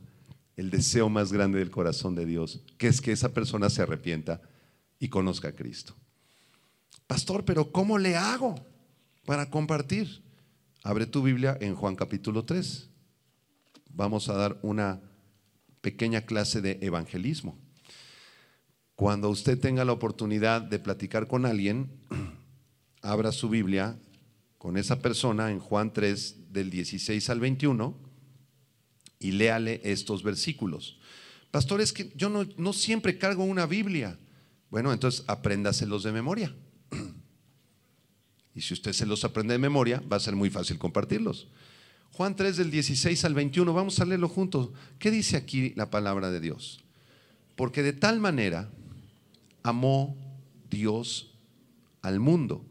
[0.57, 4.43] el deseo más grande del corazón de Dios, que es que esa persona se arrepienta
[4.99, 5.95] y conozca a Cristo?
[7.07, 8.55] Pastor, pero ¿cómo le hago?
[9.29, 10.23] Para compartir.
[10.83, 12.89] Abre tu Biblia en Juan capítulo 3.
[13.91, 15.03] Vamos a dar una
[15.83, 17.59] pequeña clase de evangelismo.
[18.95, 21.91] Cuando usted tenga la oportunidad de platicar con alguien,
[23.03, 23.99] abra su Biblia
[24.57, 27.99] con esa persona en Juan 3 del 16 al 21
[29.19, 31.01] y léale estos versículos.
[31.51, 34.19] Pastor, es que yo no, no siempre cargo una Biblia.
[34.71, 36.55] Bueno, entonces apréndaselos de memoria.
[38.59, 41.47] Y si usted se los aprende de memoria, va a ser muy fácil compartirlos.
[42.11, 44.71] Juan 3 del 16 al 21, vamos a leerlo juntos.
[44.99, 46.81] ¿Qué dice aquí la palabra de Dios?
[47.55, 48.69] Porque de tal manera
[49.63, 50.17] amó
[50.69, 51.37] Dios
[52.03, 52.65] al mundo,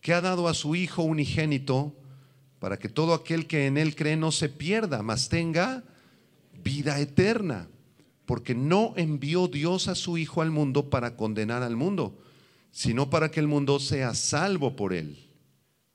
[0.00, 1.96] que ha dado a su Hijo unigénito
[2.58, 5.84] para que todo aquel que en Él cree no se pierda, mas tenga
[6.64, 7.68] vida eterna.
[8.26, 12.18] Porque no envió Dios a su Hijo al mundo para condenar al mundo,
[12.72, 15.28] sino para que el mundo sea salvo por él.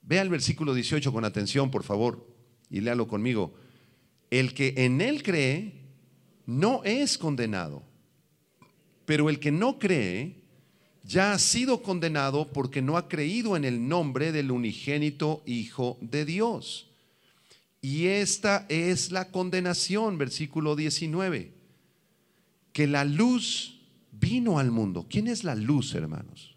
[0.03, 2.25] Vea el versículo 18 con atención, por favor,
[2.69, 3.53] y léalo conmigo.
[4.29, 5.73] El que en él cree
[6.45, 7.83] no es condenado,
[9.05, 10.43] pero el que no cree
[11.03, 16.25] ya ha sido condenado porque no ha creído en el nombre del unigénito Hijo de
[16.25, 16.89] Dios.
[17.81, 21.53] Y esta es la condenación, versículo 19,
[22.73, 23.79] que la luz
[24.11, 25.05] vino al mundo.
[25.09, 26.56] ¿Quién es la luz, hermanos?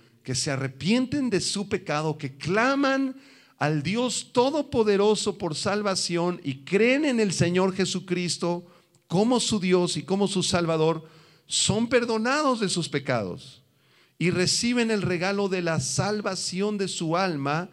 [0.23, 3.15] que se arrepienten de su pecado, que claman
[3.57, 8.65] al Dios Todopoderoso por salvación y creen en el Señor Jesucristo
[9.07, 11.07] como su Dios y como su Salvador,
[11.45, 13.61] son perdonados de sus pecados
[14.17, 17.69] y reciben el regalo de la salvación de su alma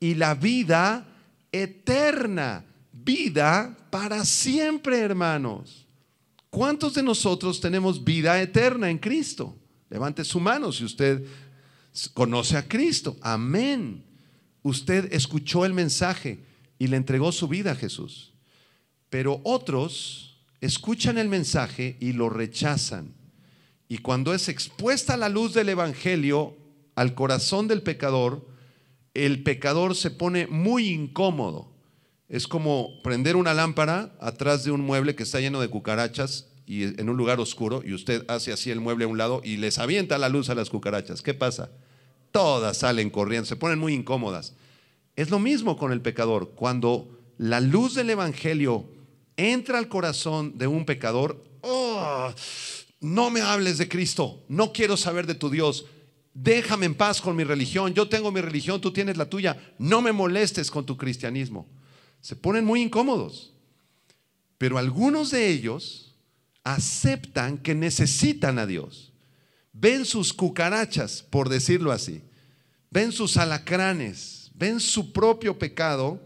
[0.00, 1.06] y la vida
[1.52, 5.86] eterna, vida para siempre, hermanos.
[6.50, 9.56] ¿Cuántos de nosotros tenemos vida eterna en Cristo?
[9.88, 11.24] Levante su mano si usted
[12.14, 13.16] conoce a Cristo.
[13.20, 14.04] Amén.
[14.62, 16.44] Usted escuchó el mensaje
[16.78, 18.32] y le entregó su vida a Jesús.
[19.10, 23.14] Pero otros escuchan el mensaje y lo rechazan.
[23.88, 26.56] Y cuando es expuesta la luz del Evangelio
[26.94, 28.46] al corazón del pecador,
[29.12, 31.72] el pecador se pone muy incómodo.
[32.28, 36.84] Es como prender una lámpara atrás de un mueble que está lleno de cucarachas y
[36.84, 39.78] en un lugar oscuro y usted hace así el mueble a un lado y les
[39.78, 41.22] avienta la luz a las cucarachas.
[41.22, 41.70] ¿Qué pasa?
[42.30, 44.54] Todas salen corriendo, se ponen muy incómodas.
[45.16, 46.52] Es lo mismo con el pecador.
[46.54, 48.86] Cuando la luz del Evangelio
[49.36, 52.32] entra al corazón de un pecador, oh,
[53.00, 55.86] no me hables de Cristo, no quiero saber de tu Dios,
[56.32, 60.00] déjame en paz con mi religión, yo tengo mi religión, tú tienes la tuya, no
[60.00, 61.68] me molestes con tu cristianismo.
[62.20, 63.52] Se ponen muy incómodos,
[64.56, 66.11] pero algunos de ellos
[66.64, 69.12] aceptan que necesitan a Dios.
[69.72, 72.22] Ven sus cucarachas, por decirlo así,
[72.90, 76.20] ven sus alacranes, ven su propio pecado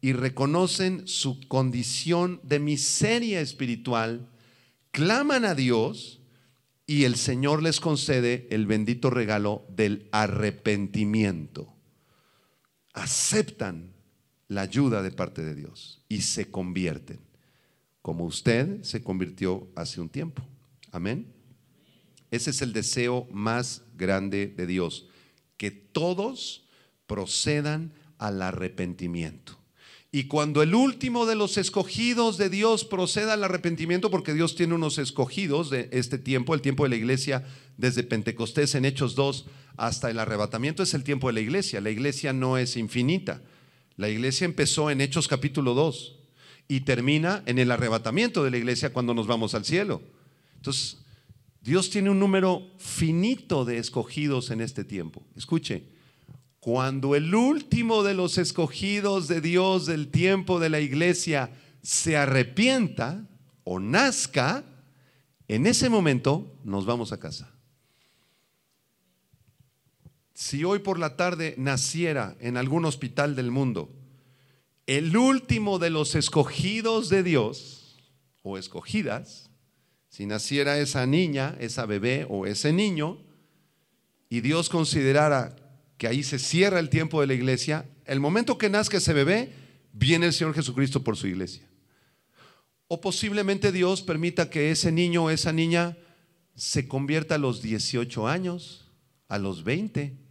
[0.00, 4.28] y reconocen su condición de miseria espiritual
[4.92, 6.20] claman a Dios
[6.86, 11.74] y el Señor les concede el bendito regalo del arrepentimiento.
[12.92, 13.94] Aceptan
[14.48, 17.20] la ayuda de parte de Dios y se convierten,
[18.02, 20.42] como usted se convirtió hace un tiempo.
[20.90, 21.32] Amén.
[22.30, 25.06] Ese es el deseo más grande de Dios,
[25.56, 26.66] que todos
[27.06, 29.58] procedan al arrepentimiento.
[30.14, 34.74] Y cuando el último de los escogidos de Dios proceda al arrepentimiento, porque Dios tiene
[34.74, 37.46] unos escogidos de este tiempo, el tiempo de la iglesia,
[37.78, 39.46] desde Pentecostés en Hechos 2
[39.78, 41.80] hasta el arrebatamiento, es el tiempo de la iglesia.
[41.80, 43.42] La iglesia no es infinita.
[43.96, 46.21] La iglesia empezó en Hechos capítulo 2
[46.72, 50.00] y termina en el arrebatamiento de la iglesia cuando nos vamos al cielo.
[50.56, 51.04] Entonces,
[51.60, 55.22] Dios tiene un número finito de escogidos en este tiempo.
[55.36, 55.84] Escuche,
[56.60, 61.50] cuando el último de los escogidos de Dios del tiempo de la iglesia
[61.82, 63.28] se arrepienta
[63.64, 64.64] o nazca,
[65.48, 67.52] en ese momento nos vamos a casa.
[70.32, 73.90] Si hoy por la tarde naciera en algún hospital del mundo
[74.86, 77.96] el último de los escogidos de Dios
[78.42, 79.50] o escogidas,
[80.08, 83.18] si naciera esa niña, esa bebé o ese niño,
[84.28, 85.56] y Dios considerara
[85.96, 89.52] que ahí se cierra el tiempo de la iglesia, el momento que nazca ese bebé,
[89.92, 91.68] viene el Señor Jesucristo por su iglesia.
[92.88, 95.96] O posiblemente Dios permita que ese niño o esa niña
[96.54, 98.90] se convierta a los 18 años,
[99.28, 100.21] a los 20.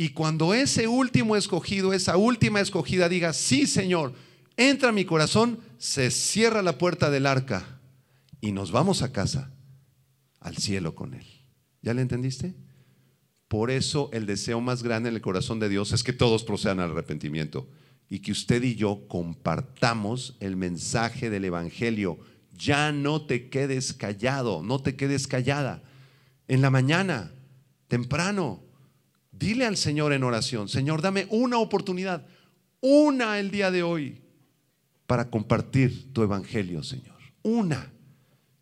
[0.00, 4.14] Y cuando ese último escogido, esa última escogida diga, sí Señor,
[4.56, 7.80] entra a mi corazón, se cierra la puerta del arca
[8.40, 9.50] y nos vamos a casa,
[10.38, 11.26] al cielo con Él.
[11.82, 12.54] ¿Ya le entendiste?
[13.48, 16.78] Por eso el deseo más grande en el corazón de Dios es que todos procedan
[16.78, 17.68] al arrepentimiento
[18.08, 22.20] y que usted y yo compartamos el mensaje del Evangelio.
[22.56, 25.82] Ya no te quedes callado, no te quedes callada.
[26.46, 27.32] En la mañana,
[27.88, 28.67] temprano,
[29.38, 32.26] dile al Señor en oración, Señor, dame una oportunidad,
[32.80, 34.20] una el día de hoy,
[35.06, 37.16] para compartir tu Evangelio, Señor.
[37.42, 37.92] Una.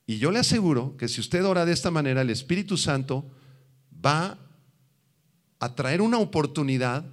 [0.06, 3.28] Y yo le aseguro que si usted ora de esta manera, el Espíritu Santo
[4.04, 4.38] va
[5.58, 7.04] a traer una oportunidad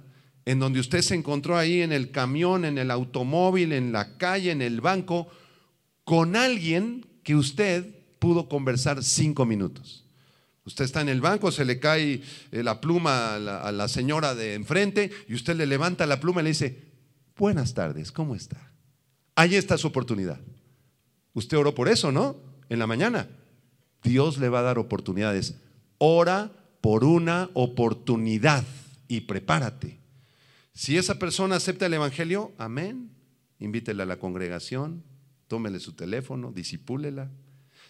[0.44, 4.50] en donde usted se encontró ahí en el camión, en el automóvil, en la calle,
[4.50, 5.26] en el banco,
[6.04, 10.03] con alguien que usted pudo conversar cinco minutos.
[10.66, 14.54] Usted está en el banco, se le cae eh, la pluma a la, señora de
[14.54, 16.82] enfrente y usted le levanta la pluma y le dice,
[17.36, 18.72] buenas tardes, ¿cómo está?
[19.34, 20.40] Ahí está su oportunidad.
[21.34, 22.36] Usted oró por eso, ¿no?
[22.70, 23.28] En la mañana.
[24.02, 25.56] Dios le va a dar oportunidades.
[25.98, 28.64] Ora por una oportunidad
[29.08, 29.98] y prepárate.
[30.72, 33.10] Si esa persona acepta el Evangelio, amén,
[33.58, 35.02] invítela a la congregación,
[35.46, 37.30] tómele su teléfono, disipúlela.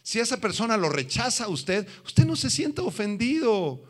[0.04, 3.82] Si esa persona lo rechaza a usted, usted no se sienta ofendido.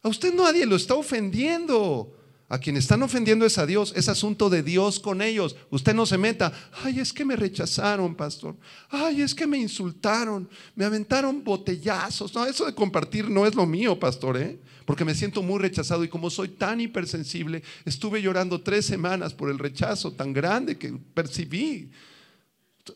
[0.00, 2.16] A usted nadie lo está ofendiendo.
[2.48, 5.56] A quien están ofendiendo es a Dios, es asunto de Dios con ellos.
[5.70, 6.52] Usted no se meta,
[6.84, 8.56] ay, es que me rechazaron, pastor.
[8.88, 12.32] Ay, es que me insultaron, me aventaron botellazos.
[12.32, 14.58] No, eso de compartir no es lo mío, pastor, ¿eh?
[14.84, 19.50] Porque me siento muy rechazado y como soy tan hipersensible, estuve llorando tres semanas por
[19.50, 21.90] el rechazo tan grande que percibí.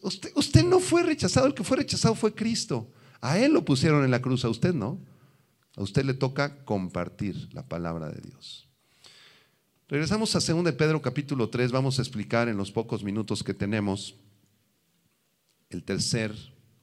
[0.02, 2.90] Usted, no fue rechazado, el que fue rechazado fue Cristo.
[3.20, 4.98] A Él lo pusieron en la cruz, a usted no.
[5.76, 8.68] A usted le toca compartir la palabra de Dios.
[9.88, 13.54] Regresamos a 2 de Pedro capítulo 3, vamos a explicar en los pocos minutos que
[13.54, 14.14] tenemos
[15.68, 16.34] el tercer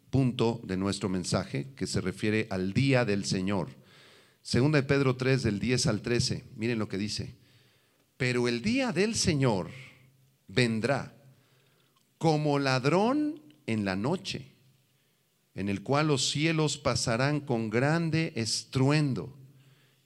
[0.09, 3.69] punto de nuestro mensaje que se refiere al día del Señor.
[4.43, 7.35] 2 de Pedro 3 del 10 al 13, miren lo que dice.
[8.17, 9.71] Pero el día del Señor
[10.47, 11.15] vendrá
[12.21, 14.53] como ladrón en la noche,
[15.55, 19.35] en el cual los cielos pasarán con grande estruendo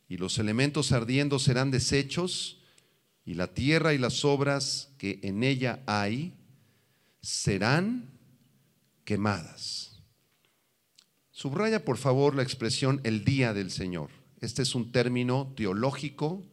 [0.07, 2.63] y los elementos ardiendo serán deshechos
[3.25, 6.37] y la tierra y las obras que en ella hay
[7.19, 8.17] serán
[9.03, 10.01] quemadas.
[11.31, 14.09] Subraya por favor la expresión el día del Señor.
[14.39, 16.45] Este es un término teológico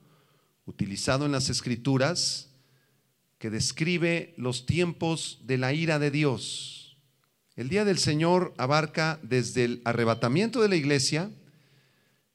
[0.66, 2.51] utilizado en las escrituras
[3.42, 6.96] que describe los tiempos de la ira de Dios.
[7.56, 11.28] El día del Señor abarca desde el arrebatamiento de la iglesia,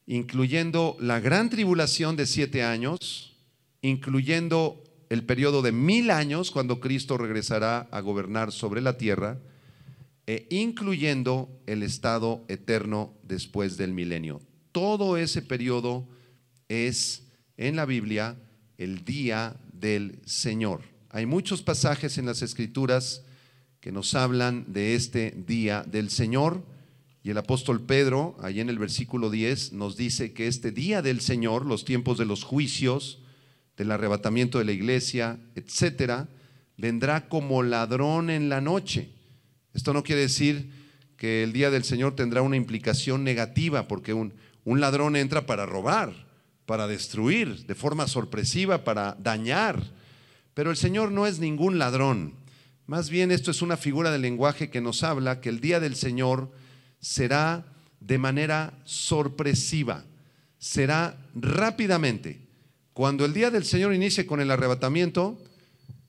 [0.06, 3.38] incluyendo la gran tribulación de siete años,
[3.82, 9.40] incluyendo el periodo de mil años cuando Cristo regresará a gobernar sobre la tierra,
[10.26, 14.42] e incluyendo el estado eterno después del milenio.
[14.74, 16.06] Todo ese periodo
[16.68, 17.24] es
[17.56, 18.36] en la Biblia
[18.78, 20.97] el día del Señor.
[21.10, 23.24] Hay muchos pasajes en las Escrituras
[23.80, 26.66] que nos hablan de este día del Señor.
[27.24, 31.22] Y el apóstol Pedro, ahí en el versículo 10, nos dice que este día del
[31.22, 33.20] Señor, los tiempos de los juicios,
[33.78, 36.28] del arrebatamiento de la iglesia, etcétera,
[36.76, 39.10] vendrá como ladrón en la noche.
[39.74, 40.72] Esto no quiere decir
[41.16, 44.34] que el día del Señor tendrá una implicación negativa, porque un,
[44.66, 46.28] un ladrón entra para robar,
[46.66, 49.97] para destruir, de forma sorpresiva, para dañar.
[50.58, 52.34] Pero el Señor no es ningún ladrón.
[52.88, 55.96] Más bien esto es una figura del lenguaje que nos habla que el día del
[55.96, 56.52] Señor
[57.00, 57.64] será
[58.00, 60.04] de manera sorpresiva,
[60.58, 62.42] será rápidamente.
[62.94, 65.40] Cuando el día del Señor inicie con el arrebatamiento,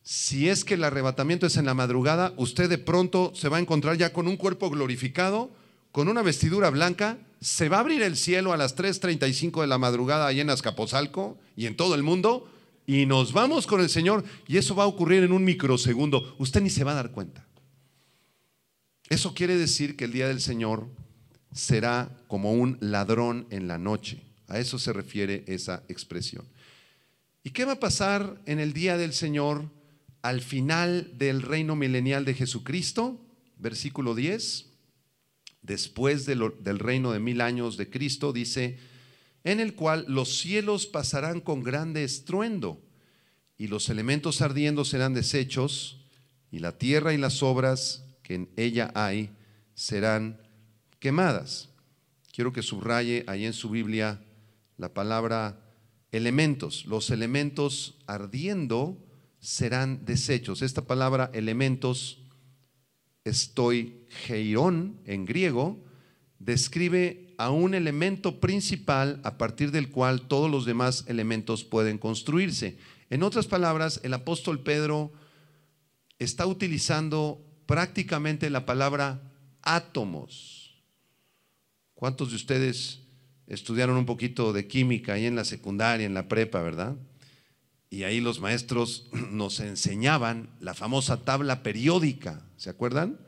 [0.03, 3.61] si es que el arrebatamiento es en la madrugada, usted de pronto se va a
[3.61, 5.51] encontrar ya con un cuerpo glorificado,
[5.93, 9.77] con una vestidura blanca, se va a abrir el cielo a las 3.35 de la
[9.77, 12.49] madrugada allá en Azcapotzalco y en todo el mundo,
[12.89, 16.35] y nos vamos con el Señor, y eso va a ocurrir en un microsegundo.
[16.39, 17.47] Usted ni se va a dar cuenta.
[19.11, 20.89] Eso quiere decir que el día del Señor
[21.53, 24.23] será como un ladrón en la noche.
[24.47, 26.47] A eso se refiere esa expresión.
[27.45, 29.71] ¿Y qué va a pasar en el día del Señor
[30.23, 33.21] al final del reino milenial de Jesucristo?
[33.59, 34.65] Versículo 10.
[35.61, 38.79] Después del reino de mil años de Cristo, dice,
[39.51, 42.83] en el cual los cielos pasarán con grande estruendo,
[43.57, 46.05] y los elementos ardiendo serán deshechos,
[46.51, 49.31] y la tierra y las obras que en ella hay
[49.75, 50.39] serán
[50.99, 51.71] quemadas.
[52.31, 54.21] Quiero que subraye ahí en su Biblia
[54.77, 55.59] la palabra
[56.13, 56.85] elementos.
[56.85, 59.03] Los elementos ardiendo
[59.41, 60.61] serán desechos.
[60.61, 62.23] Esta palabra elementos,
[63.25, 65.83] estoy geirón en griego,
[66.39, 72.77] describe a un elemento principal a partir del cual todos los demás elementos pueden construirse.
[73.11, 75.13] En otras palabras, el apóstol Pedro
[76.19, 79.23] está utilizando prácticamente la palabra
[79.63, 80.83] átomos.
[81.95, 83.01] ¿Cuántos de ustedes
[83.47, 86.97] estudiaron un poquito de química ahí en la secundaria, en la prepa, ¿verdad?
[87.89, 93.28] Y ahí los maestros nos enseñaban la famosa tabla periódica, ¿se acuerdan?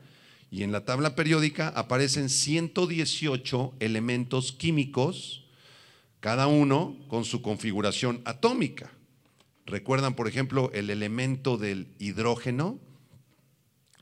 [0.53, 5.45] Y en la tabla periódica aparecen 118 elementos químicos,
[6.19, 8.91] cada uno con su configuración atómica.
[9.65, 12.79] ¿Recuerdan, por ejemplo, el elemento del hidrógeno?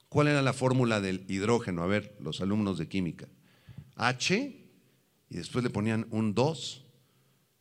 [0.10, 1.84] ¿Cuál era la fórmula del hidrógeno?
[1.84, 3.28] A ver, los alumnos de química.
[3.95, 4.66] H
[5.30, 6.84] y después le ponían un 2,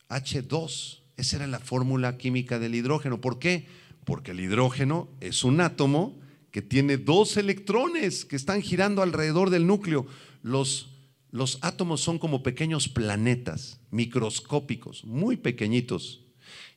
[0.09, 1.01] H2.
[1.15, 3.21] Esa era la fórmula química del hidrógeno.
[3.21, 3.67] ¿Por qué?
[4.03, 6.19] Porque el hidrógeno es un átomo
[6.51, 10.07] que tiene dos electrones que están girando alrededor del núcleo.
[10.41, 10.89] Los,
[11.31, 16.25] los átomos son como pequeños planetas microscópicos, muy pequeñitos.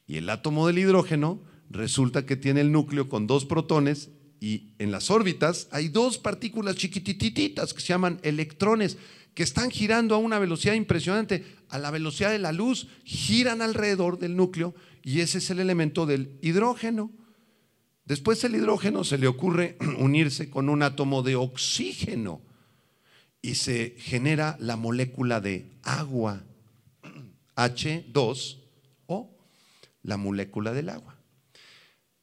[0.06, 4.10] Y el átomo del hidrógeno resulta que tiene el núcleo con dos protones
[4.40, 8.98] Y en las órbitas hay dos partículas chiquitititas que se llaman electrones,
[9.34, 14.18] que están girando a una velocidad impresionante, a la velocidad de la luz, giran alrededor
[14.18, 17.12] del núcleo y ese es el elemento del hidrógeno.
[18.04, 22.40] Después el hidrógeno se le ocurre unirse con un átomo de oxígeno
[23.40, 26.42] y se genera la molécula de agua,
[27.56, 29.28] H2O,
[30.02, 31.16] la molécula del agua.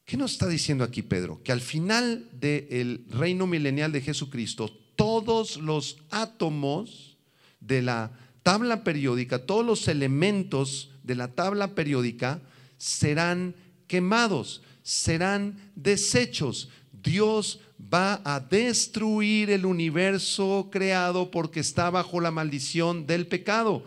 [0.05, 1.43] ¿Qué nos está diciendo aquí Pedro?
[1.43, 7.17] Que al final del reino milenial de Jesucristo, todos los átomos
[7.59, 8.11] de la
[8.41, 12.41] tabla periódica, todos los elementos de la tabla periódica
[12.77, 13.53] serán
[13.87, 16.67] quemados, serán desechos.
[16.91, 17.59] Dios
[17.93, 23.83] va a destruir el universo creado porque está bajo la maldición del pecado.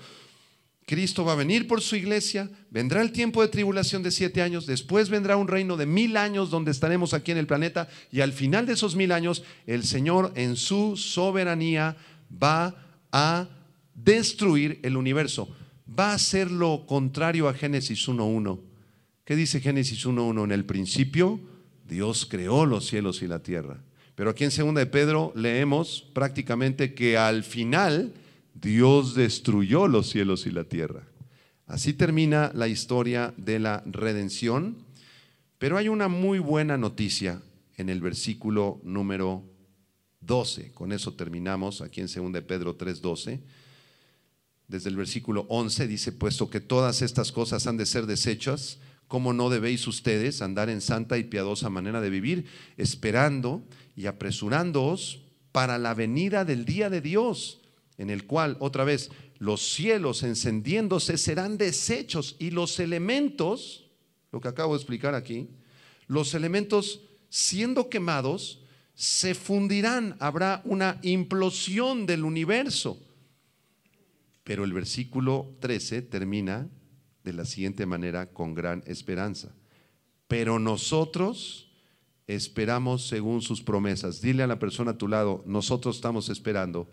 [0.87, 4.65] Cristo va a venir por su iglesia, vendrá el tiempo de tribulación de siete años,
[4.65, 8.33] después vendrá un reino de mil años donde estaremos aquí en el planeta y al
[8.33, 11.97] final de esos mil años el Señor en su soberanía
[12.31, 12.77] va
[13.11, 13.49] a
[13.95, 15.49] destruir el universo.
[15.99, 18.72] Va a hacer lo contrario a Génesis 1.1.
[19.25, 20.45] ¿Qué dice Génesis 1.1?
[20.45, 21.39] En el principio
[21.89, 23.81] Dios creó los cielos y la tierra.
[24.17, 28.13] Pero aquí en segunda de Pedro leemos prácticamente que al final
[28.55, 31.05] Dios destruyó los cielos y la tierra.
[31.67, 34.77] Así termina la historia de la redención,
[35.59, 37.41] pero hay una muy buena noticia
[37.77, 39.45] en el versículo número
[40.21, 40.73] 12.
[40.73, 43.41] Con eso terminamos aquí en 2 de Pedro 3:12.
[44.67, 48.79] Desde el versículo 11 dice, puesto que todas estas cosas han de ser desechas,
[49.13, 52.47] ¿cómo no debéis ustedes andar en santa y piadosa manera de vivir,
[52.79, 53.63] esperando
[53.95, 55.21] y apresurándoos
[55.53, 57.59] para la venida del día de Dios?
[57.99, 63.91] en el cual otra vez los cielos encendiéndose serán deshechos y los elementos,
[64.33, 65.51] lo que acabo de explicar aquí,
[66.07, 72.99] los elementos siendo quemados se fundirán, habrá una implosión del universo.
[74.43, 76.69] Pero el versículo 13 termina
[77.25, 79.55] de la siguiente manera con gran esperanza.
[80.29, 81.71] Pero nosotros
[82.27, 84.21] esperamos según sus promesas.
[84.21, 86.89] Dile a la persona a tu lado, nosotros estamos esperando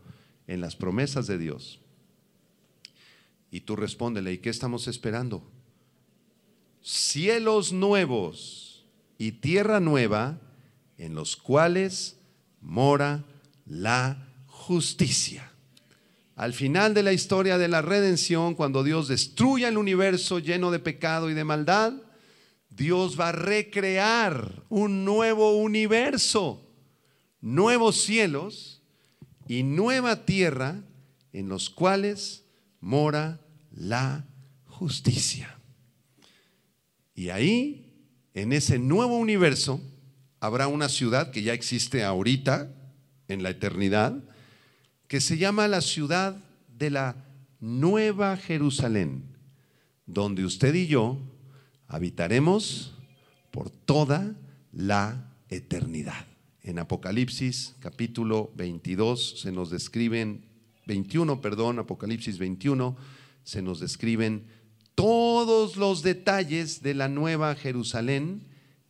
[0.48, 1.80] en las promesas de Dios.
[3.52, 5.50] Y tú respóndele, ¿y qué estamos esperando?
[6.82, 8.86] Cielos nuevos
[9.18, 10.40] y tierra nueva
[10.98, 12.20] en los cuales
[12.62, 13.26] mora
[13.66, 15.49] la justicia.
[16.40, 20.80] Al final de la historia de la redención, cuando Dios destruya el universo lleno de
[20.80, 21.92] pecado y de maldad,
[22.70, 26.66] Dios va a recrear un nuevo universo,
[27.42, 28.82] nuevos cielos
[29.50, 30.82] y nueva tierra
[31.34, 32.46] en los cuales
[32.80, 33.42] mora
[33.76, 34.26] la
[34.66, 35.60] justicia.
[37.16, 37.92] Y ahí,
[38.34, 39.82] en ese nuevo universo,
[40.40, 42.74] habrá una ciudad que ya existe ahorita,
[43.28, 44.24] en la eternidad,
[45.10, 46.38] que se llama la ciudad
[46.78, 47.16] de la
[47.60, 49.24] Nueva Jerusalén,
[50.05, 51.18] donde usted y yo
[51.88, 52.93] habitaremos
[53.49, 54.36] por toda
[54.72, 56.28] la eternidad.
[56.62, 60.45] En Apocalipsis capítulo 22 se nos describen,
[60.86, 62.95] 21, perdón, Apocalipsis 21,
[63.43, 64.45] se nos describen
[64.93, 68.43] todos los detalles de la nueva Jerusalén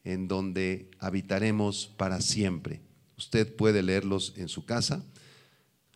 [0.03, 2.81] en donde habitaremos para siempre.
[3.17, 5.05] Usted puede leerlos en su casa.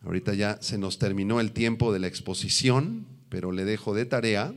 [0.04, 4.54] Ahorita ya se nos terminó el tiempo de la exposición, pero le dejo de tarea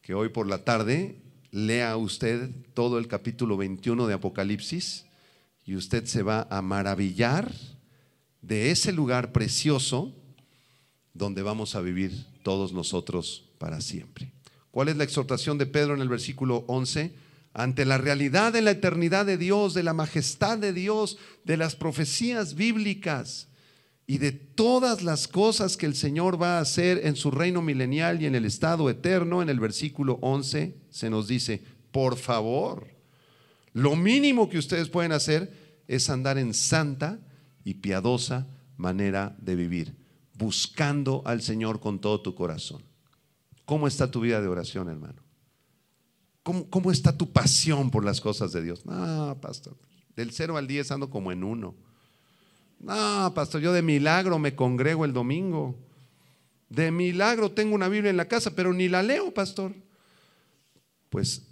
[0.00, 5.04] que hoy por la tarde lea usted todo el capítulo 21 de Apocalipsis
[5.66, 7.52] y usted se va a maravillar
[8.40, 10.14] de ese lugar precioso
[11.12, 14.32] donde vamos a vivir todos nosotros para siempre.
[14.70, 17.14] ¿Cuál es la exhortación de Pedro en el versículo 11?
[17.52, 21.76] Ante la realidad de la eternidad de Dios, de la majestad de Dios, de las
[21.76, 23.48] profecías bíblicas
[24.06, 28.20] y de todas las cosas que el Señor va a hacer en su reino milenial
[28.20, 32.88] y en el estado eterno, en el versículo 11 se nos dice, por favor,
[33.72, 37.18] lo mínimo que ustedes pueden hacer es andar en santa
[37.64, 38.46] y piadosa
[38.76, 39.96] manera de vivir,
[40.36, 42.82] buscando al Señor con todo tu corazón.
[43.64, 45.22] ¿Cómo está tu vida de oración, hermano?
[46.42, 48.84] ¿Cómo, está tu pasión por las cosas de Dios?
[48.84, 49.78] No, pastor,
[50.14, 51.74] del 0 al 10 ando como en uno.
[52.84, 55.74] No, pastor, yo de milagro me congrego el domingo.
[56.68, 59.72] De milagro tengo una Biblia en la casa, pero ni la leo, pastor.
[61.08, 61.46] Pues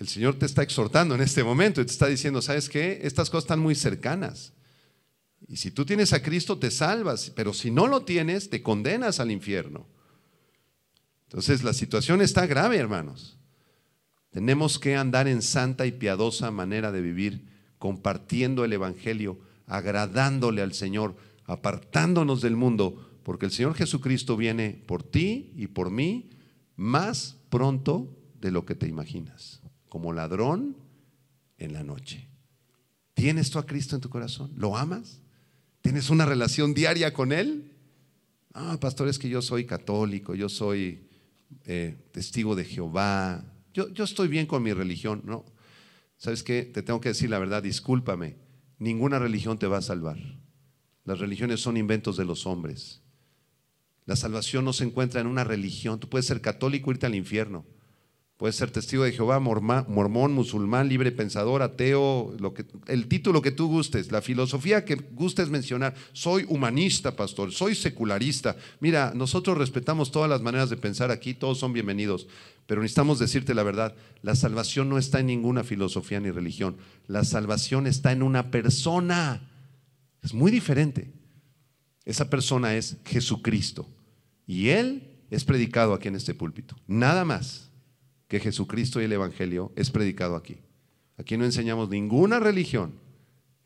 [0.00, 2.98] el Señor te está exhortando en este momento y te está diciendo, ¿sabes qué?
[3.02, 4.52] Estas cosas están muy cercanas.
[5.46, 9.20] Y si tú tienes a Cristo, te salvas, pero si no lo tienes, te condenas
[9.20, 9.86] al infierno.
[11.28, 13.38] Entonces la situación está grave, hermanos.
[14.30, 17.44] Tenemos que andar en santa y piadosa manera de vivir
[17.78, 25.02] compartiendo el Evangelio, agradándole al Señor, apartándonos del mundo, porque el Señor Jesucristo viene por
[25.02, 26.30] ti y por mí
[26.76, 30.76] más pronto de lo que te imaginas, como ladrón
[31.58, 32.28] en la noche.
[33.14, 34.52] ¿Tienes tú a Cristo en tu corazón?
[34.56, 35.20] ¿Lo amas?
[35.80, 37.72] ¿Tienes una relación diaria con Él?
[38.52, 41.08] Ah, pastor, es que yo soy católico, yo soy
[41.64, 45.22] eh, testigo de Jehová, yo, yo estoy bien con mi religión.
[45.24, 45.44] No,
[46.16, 46.62] ¿sabes qué?
[46.62, 48.36] Te tengo que decir la verdad, discúlpame,
[48.78, 50.18] ninguna religión te va a salvar.
[51.04, 53.02] Las religiones son inventos de los hombres.
[54.06, 55.98] La salvación no se encuentra en una religión.
[55.98, 57.64] Tú puedes ser católico e irte al infierno.
[58.36, 62.34] Puedes ser testigo de Jehová, mormón, musulmán, libre pensador, ateo,
[62.88, 65.94] el título que tú gustes, la filosofía que gustes mencionar.
[66.12, 68.56] Soy humanista, pastor, soy secularista.
[68.80, 72.26] Mira, nosotros respetamos todas las maneras de pensar aquí, todos son bienvenidos,
[72.66, 77.24] pero necesitamos decirte la verdad, la salvación no está en ninguna filosofía ni religión, la
[77.24, 79.50] salvación está en una persona.
[80.22, 81.12] Es muy diferente.
[82.04, 83.88] Esa persona es Jesucristo
[84.46, 87.70] y Él es predicado aquí en este púlpito, nada más
[88.28, 90.58] que Jesucristo y el Evangelio es predicado aquí.
[91.16, 92.94] Aquí no enseñamos ninguna religión,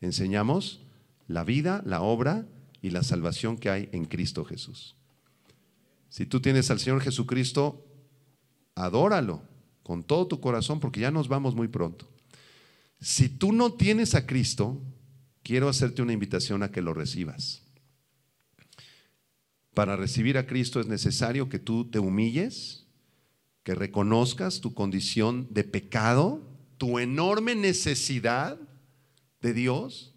[0.01, 0.81] enseñamos
[1.27, 2.45] la vida, la obra
[2.81, 4.95] y la salvación que hay en Cristo Jesús.
[6.09, 7.85] Si tú tienes al Señor Jesucristo,
[8.79, 9.41] adóralo
[9.83, 12.07] con todo tu corazón porque ya nos vamos muy pronto.
[13.01, 14.81] Si tú no tienes a Cristo,
[15.43, 17.61] quiero hacerte una invitación a que lo recibas.
[19.73, 22.85] Para recibir a Cristo es necesario que tú te humilles,
[23.63, 26.41] que reconozcas tu condición de pecado,
[26.77, 28.59] tu enorme necesidad
[29.41, 30.15] de Dios,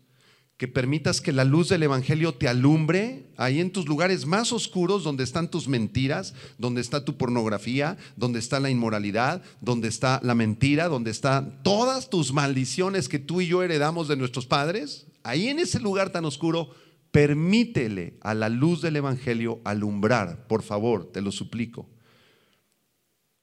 [0.57, 5.03] que permitas que la luz del Evangelio te alumbre ahí en tus lugares más oscuros
[5.03, 10.35] donde están tus mentiras, donde está tu pornografía, donde está la inmoralidad, donde está la
[10.35, 15.07] mentira, donde están todas tus maldiciones que tú y yo heredamos de nuestros padres.
[15.25, 16.71] Ahí en ese lugar tan oscuro,
[17.11, 21.89] permítele a la luz del Evangelio alumbrar, por favor, te lo suplico.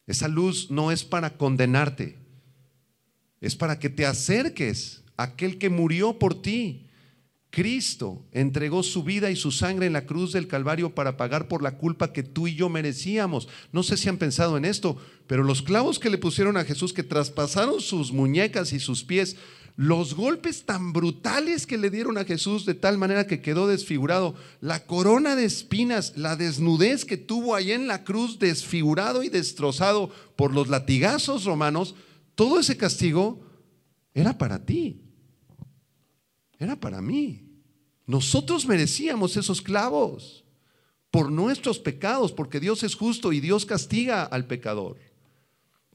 [0.08, 2.18] Esa luz no es para condenarte,
[3.42, 6.88] es para que te acerques a aquel que murió por ti.
[7.52, 11.64] Cristo entregó su vida y su sangre en la cruz del Calvario para pagar por
[11.64, 13.48] la culpa que tú y yo merecíamos.
[13.72, 16.94] No sé si han pensado en esto, pero los clavos que le pusieron a Jesús,
[16.94, 19.36] que traspasaron sus muñecas y sus pies,
[19.76, 24.36] los golpes tan brutales que le dieron a Jesús de tal manera que quedó desfigurado,
[24.62, 30.12] la corona de espinas, la desnudez que tuvo ahí en la cruz desfigurado y destrozado
[30.36, 31.96] por los latigazos romanos,
[32.36, 33.42] todo ese castigo
[34.14, 35.02] era para ti,
[36.60, 37.44] era para mí.
[38.06, 40.44] Nosotros merecíamos esos clavos
[41.10, 44.98] por nuestros pecados, porque Dios es justo y Dios castiga al pecador.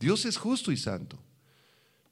[0.01, 1.19] Dios es justo y santo.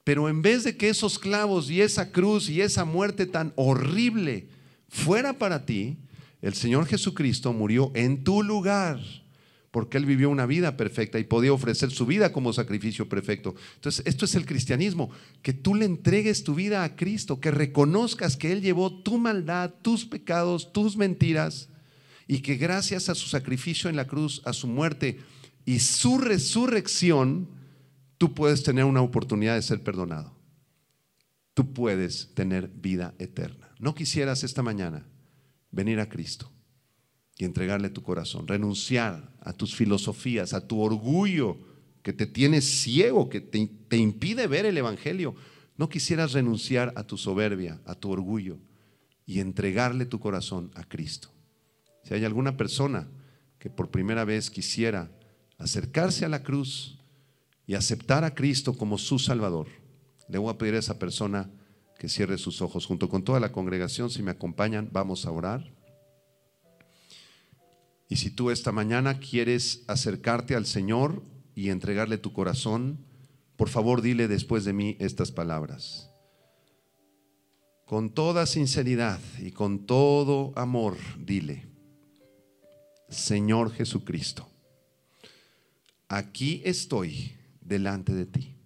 [0.05, 4.48] Pero en vez de que esos clavos y esa cruz y esa muerte tan horrible
[4.88, 5.96] fuera para ti,
[6.40, 9.00] el Señor Jesucristo murió en tu lugar,
[9.73, 13.55] porque Él vivió una vida perfecta y podía ofrecer su vida como sacrificio perfecto.
[13.77, 15.11] Entonces, esto es el cristianismo,
[15.41, 19.73] que tú le entregues tu vida a Cristo, que reconozcas que Él llevó tu maldad,
[19.81, 21.70] tus pecados, tus mentiras,
[22.29, 25.20] y que gracias a su sacrificio en la cruz, a su muerte
[25.64, 27.49] y su resurrección,
[28.18, 30.37] tú puedes tener una oportunidad de ser perdonado.
[31.55, 33.70] Tú puedes tener vida eterna.
[33.79, 35.07] ¿No quisieras esta mañana
[35.70, 36.53] venir a Cristo
[37.39, 41.59] y entregarle tu corazón, renunciar a tus filosofías, a tu orgullo
[42.03, 45.35] que te tiene ciego, que te, te impide ver el Evangelio?
[45.76, 48.59] ¿No quisieras renunciar a tu soberbia, a tu orgullo
[49.24, 51.30] y entregarle tu corazón a Cristo?
[52.05, 53.09] Si hay alguna persona
[53.59, 55.11] que por primera vez quisiera
[55.59, 56.99] acercarse a la cruz,
[57.66, 59.68] y aceptar a Cristo como su Salvador,
[60.28, 61.51] le voy a pedir a esa persona
[61.99, 64.11] que cierre sus ojos junto con toda la congregación.
[64.11, 65.72] Si me acompañan, vamos a orar.
[68.13, 71.23] Y si tú esta mañana quieres acercarte al Señor
[71.55, 73.07] y entregarle tu corazón,
[73.57, 76.11] por favor dile después de mí estas palabras.
[77.87, 81.71] Con toda sinceridad y con todo amor, dile,
[83.09, 84.47] Señor Jesucristo,
[86.07, 87.33] aquí estoy
[87.63, 88.57] delante de ti.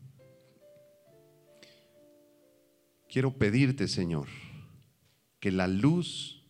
[3.08, 4.26] Quiero pedirte, Señor,
[5.38, 6.42] que la luz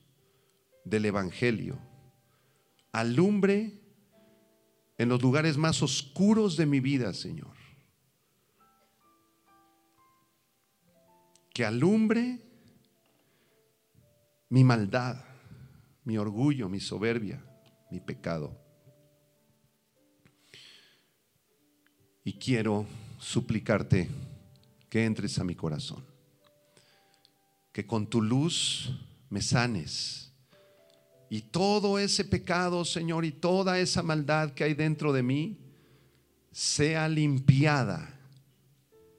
[0.86, 1.85] del Evangelio
[3.00, 3.80] alumbre
[4.98, 7.54] en los lugares más oscuros de mi vida, Señor.
[11.52, 12.40] Que alumbre
[14.48, 15.24] mi maldad,
[16.04, 17.42] mi orgullo, mi soberbia,
[17.90, 18.66] mi pecado.
[22.26, 22.84] y quiero
[23.20, 24.08] suplicarte
[24.90, 26.04] que entres a mi corazón.
[27.72, 28.90] que con tu luz
[29.28, 30.25] me sanes.
[31.28, 35.58] Y todo ese pecado, Señor, y toda esa maldad que hay dentro de mí,
[36.52, 38.18] sea limpiada,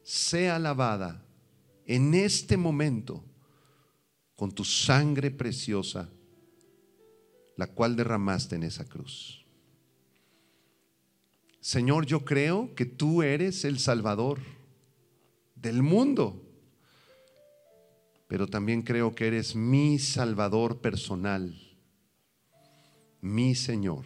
[0.03, 1.24] sea lavada
[1.86, 3.24] en este momento
[4.36, 6.10] con tu sangre preciosa,
[7.55, 9.45] la cual derramaste en esa cruz.
[11.60, 14.39] Señor, yo creo que tú eres el Salvador
[15.55, 16.41] del mundo,
[18.28, 21.66] pero también creo que eres mi Salvador personal,
[23.22, 24.05] mi Señor.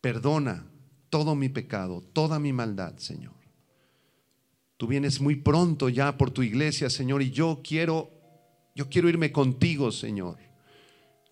[0.00, 0.66] Perdona
[1.08, 3.34] todo mi pecado, toda mi maldad, Señor.
[4.76, 8.20] Tú vienes muy pronto ya por tu iglesia, Señor, y yo quiero
[8.74, 10.38] yo quiero irme contigo, Señor.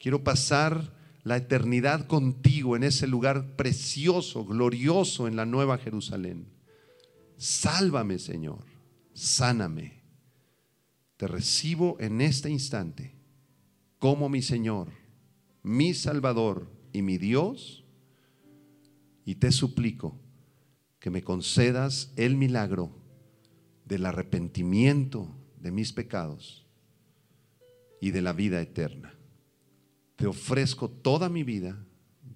[0.00, 0.92] Quiero pasar
[1.22, 6.46] la eternidad contigo en ese lugar precioso, glorioso en la Nueva Jerusalén.
[7.36, 8.64] Sálvame, Señor.
[9.14, 10.02] Sáname.
[11.16, 13.16] Te recibo en este instante
[13.98, 14.92] como mi Señor,
[15.62, 17.84] mi Salvador y mi Dios.
[19.24, 20.18] Y te suplico
[20.98, 22.90] que me concedas el milagro
[23.84, 26.66] del arrepentimiento de mis pecados
[28.00, 29.14] y de la vida eterna.
[30.16, 31.84] Te ofrezco toda mi vida,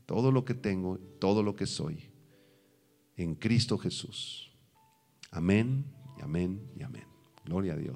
[0.06, 2.10] todo lo que tengo, todo lo que soy,
[3.16, 4.52] en Cristo Jesús.
[5.30, 5.84] Amén,
[6.20, 7.06] amén, y amén.
[7.44, 7.90] Gloria a Dios.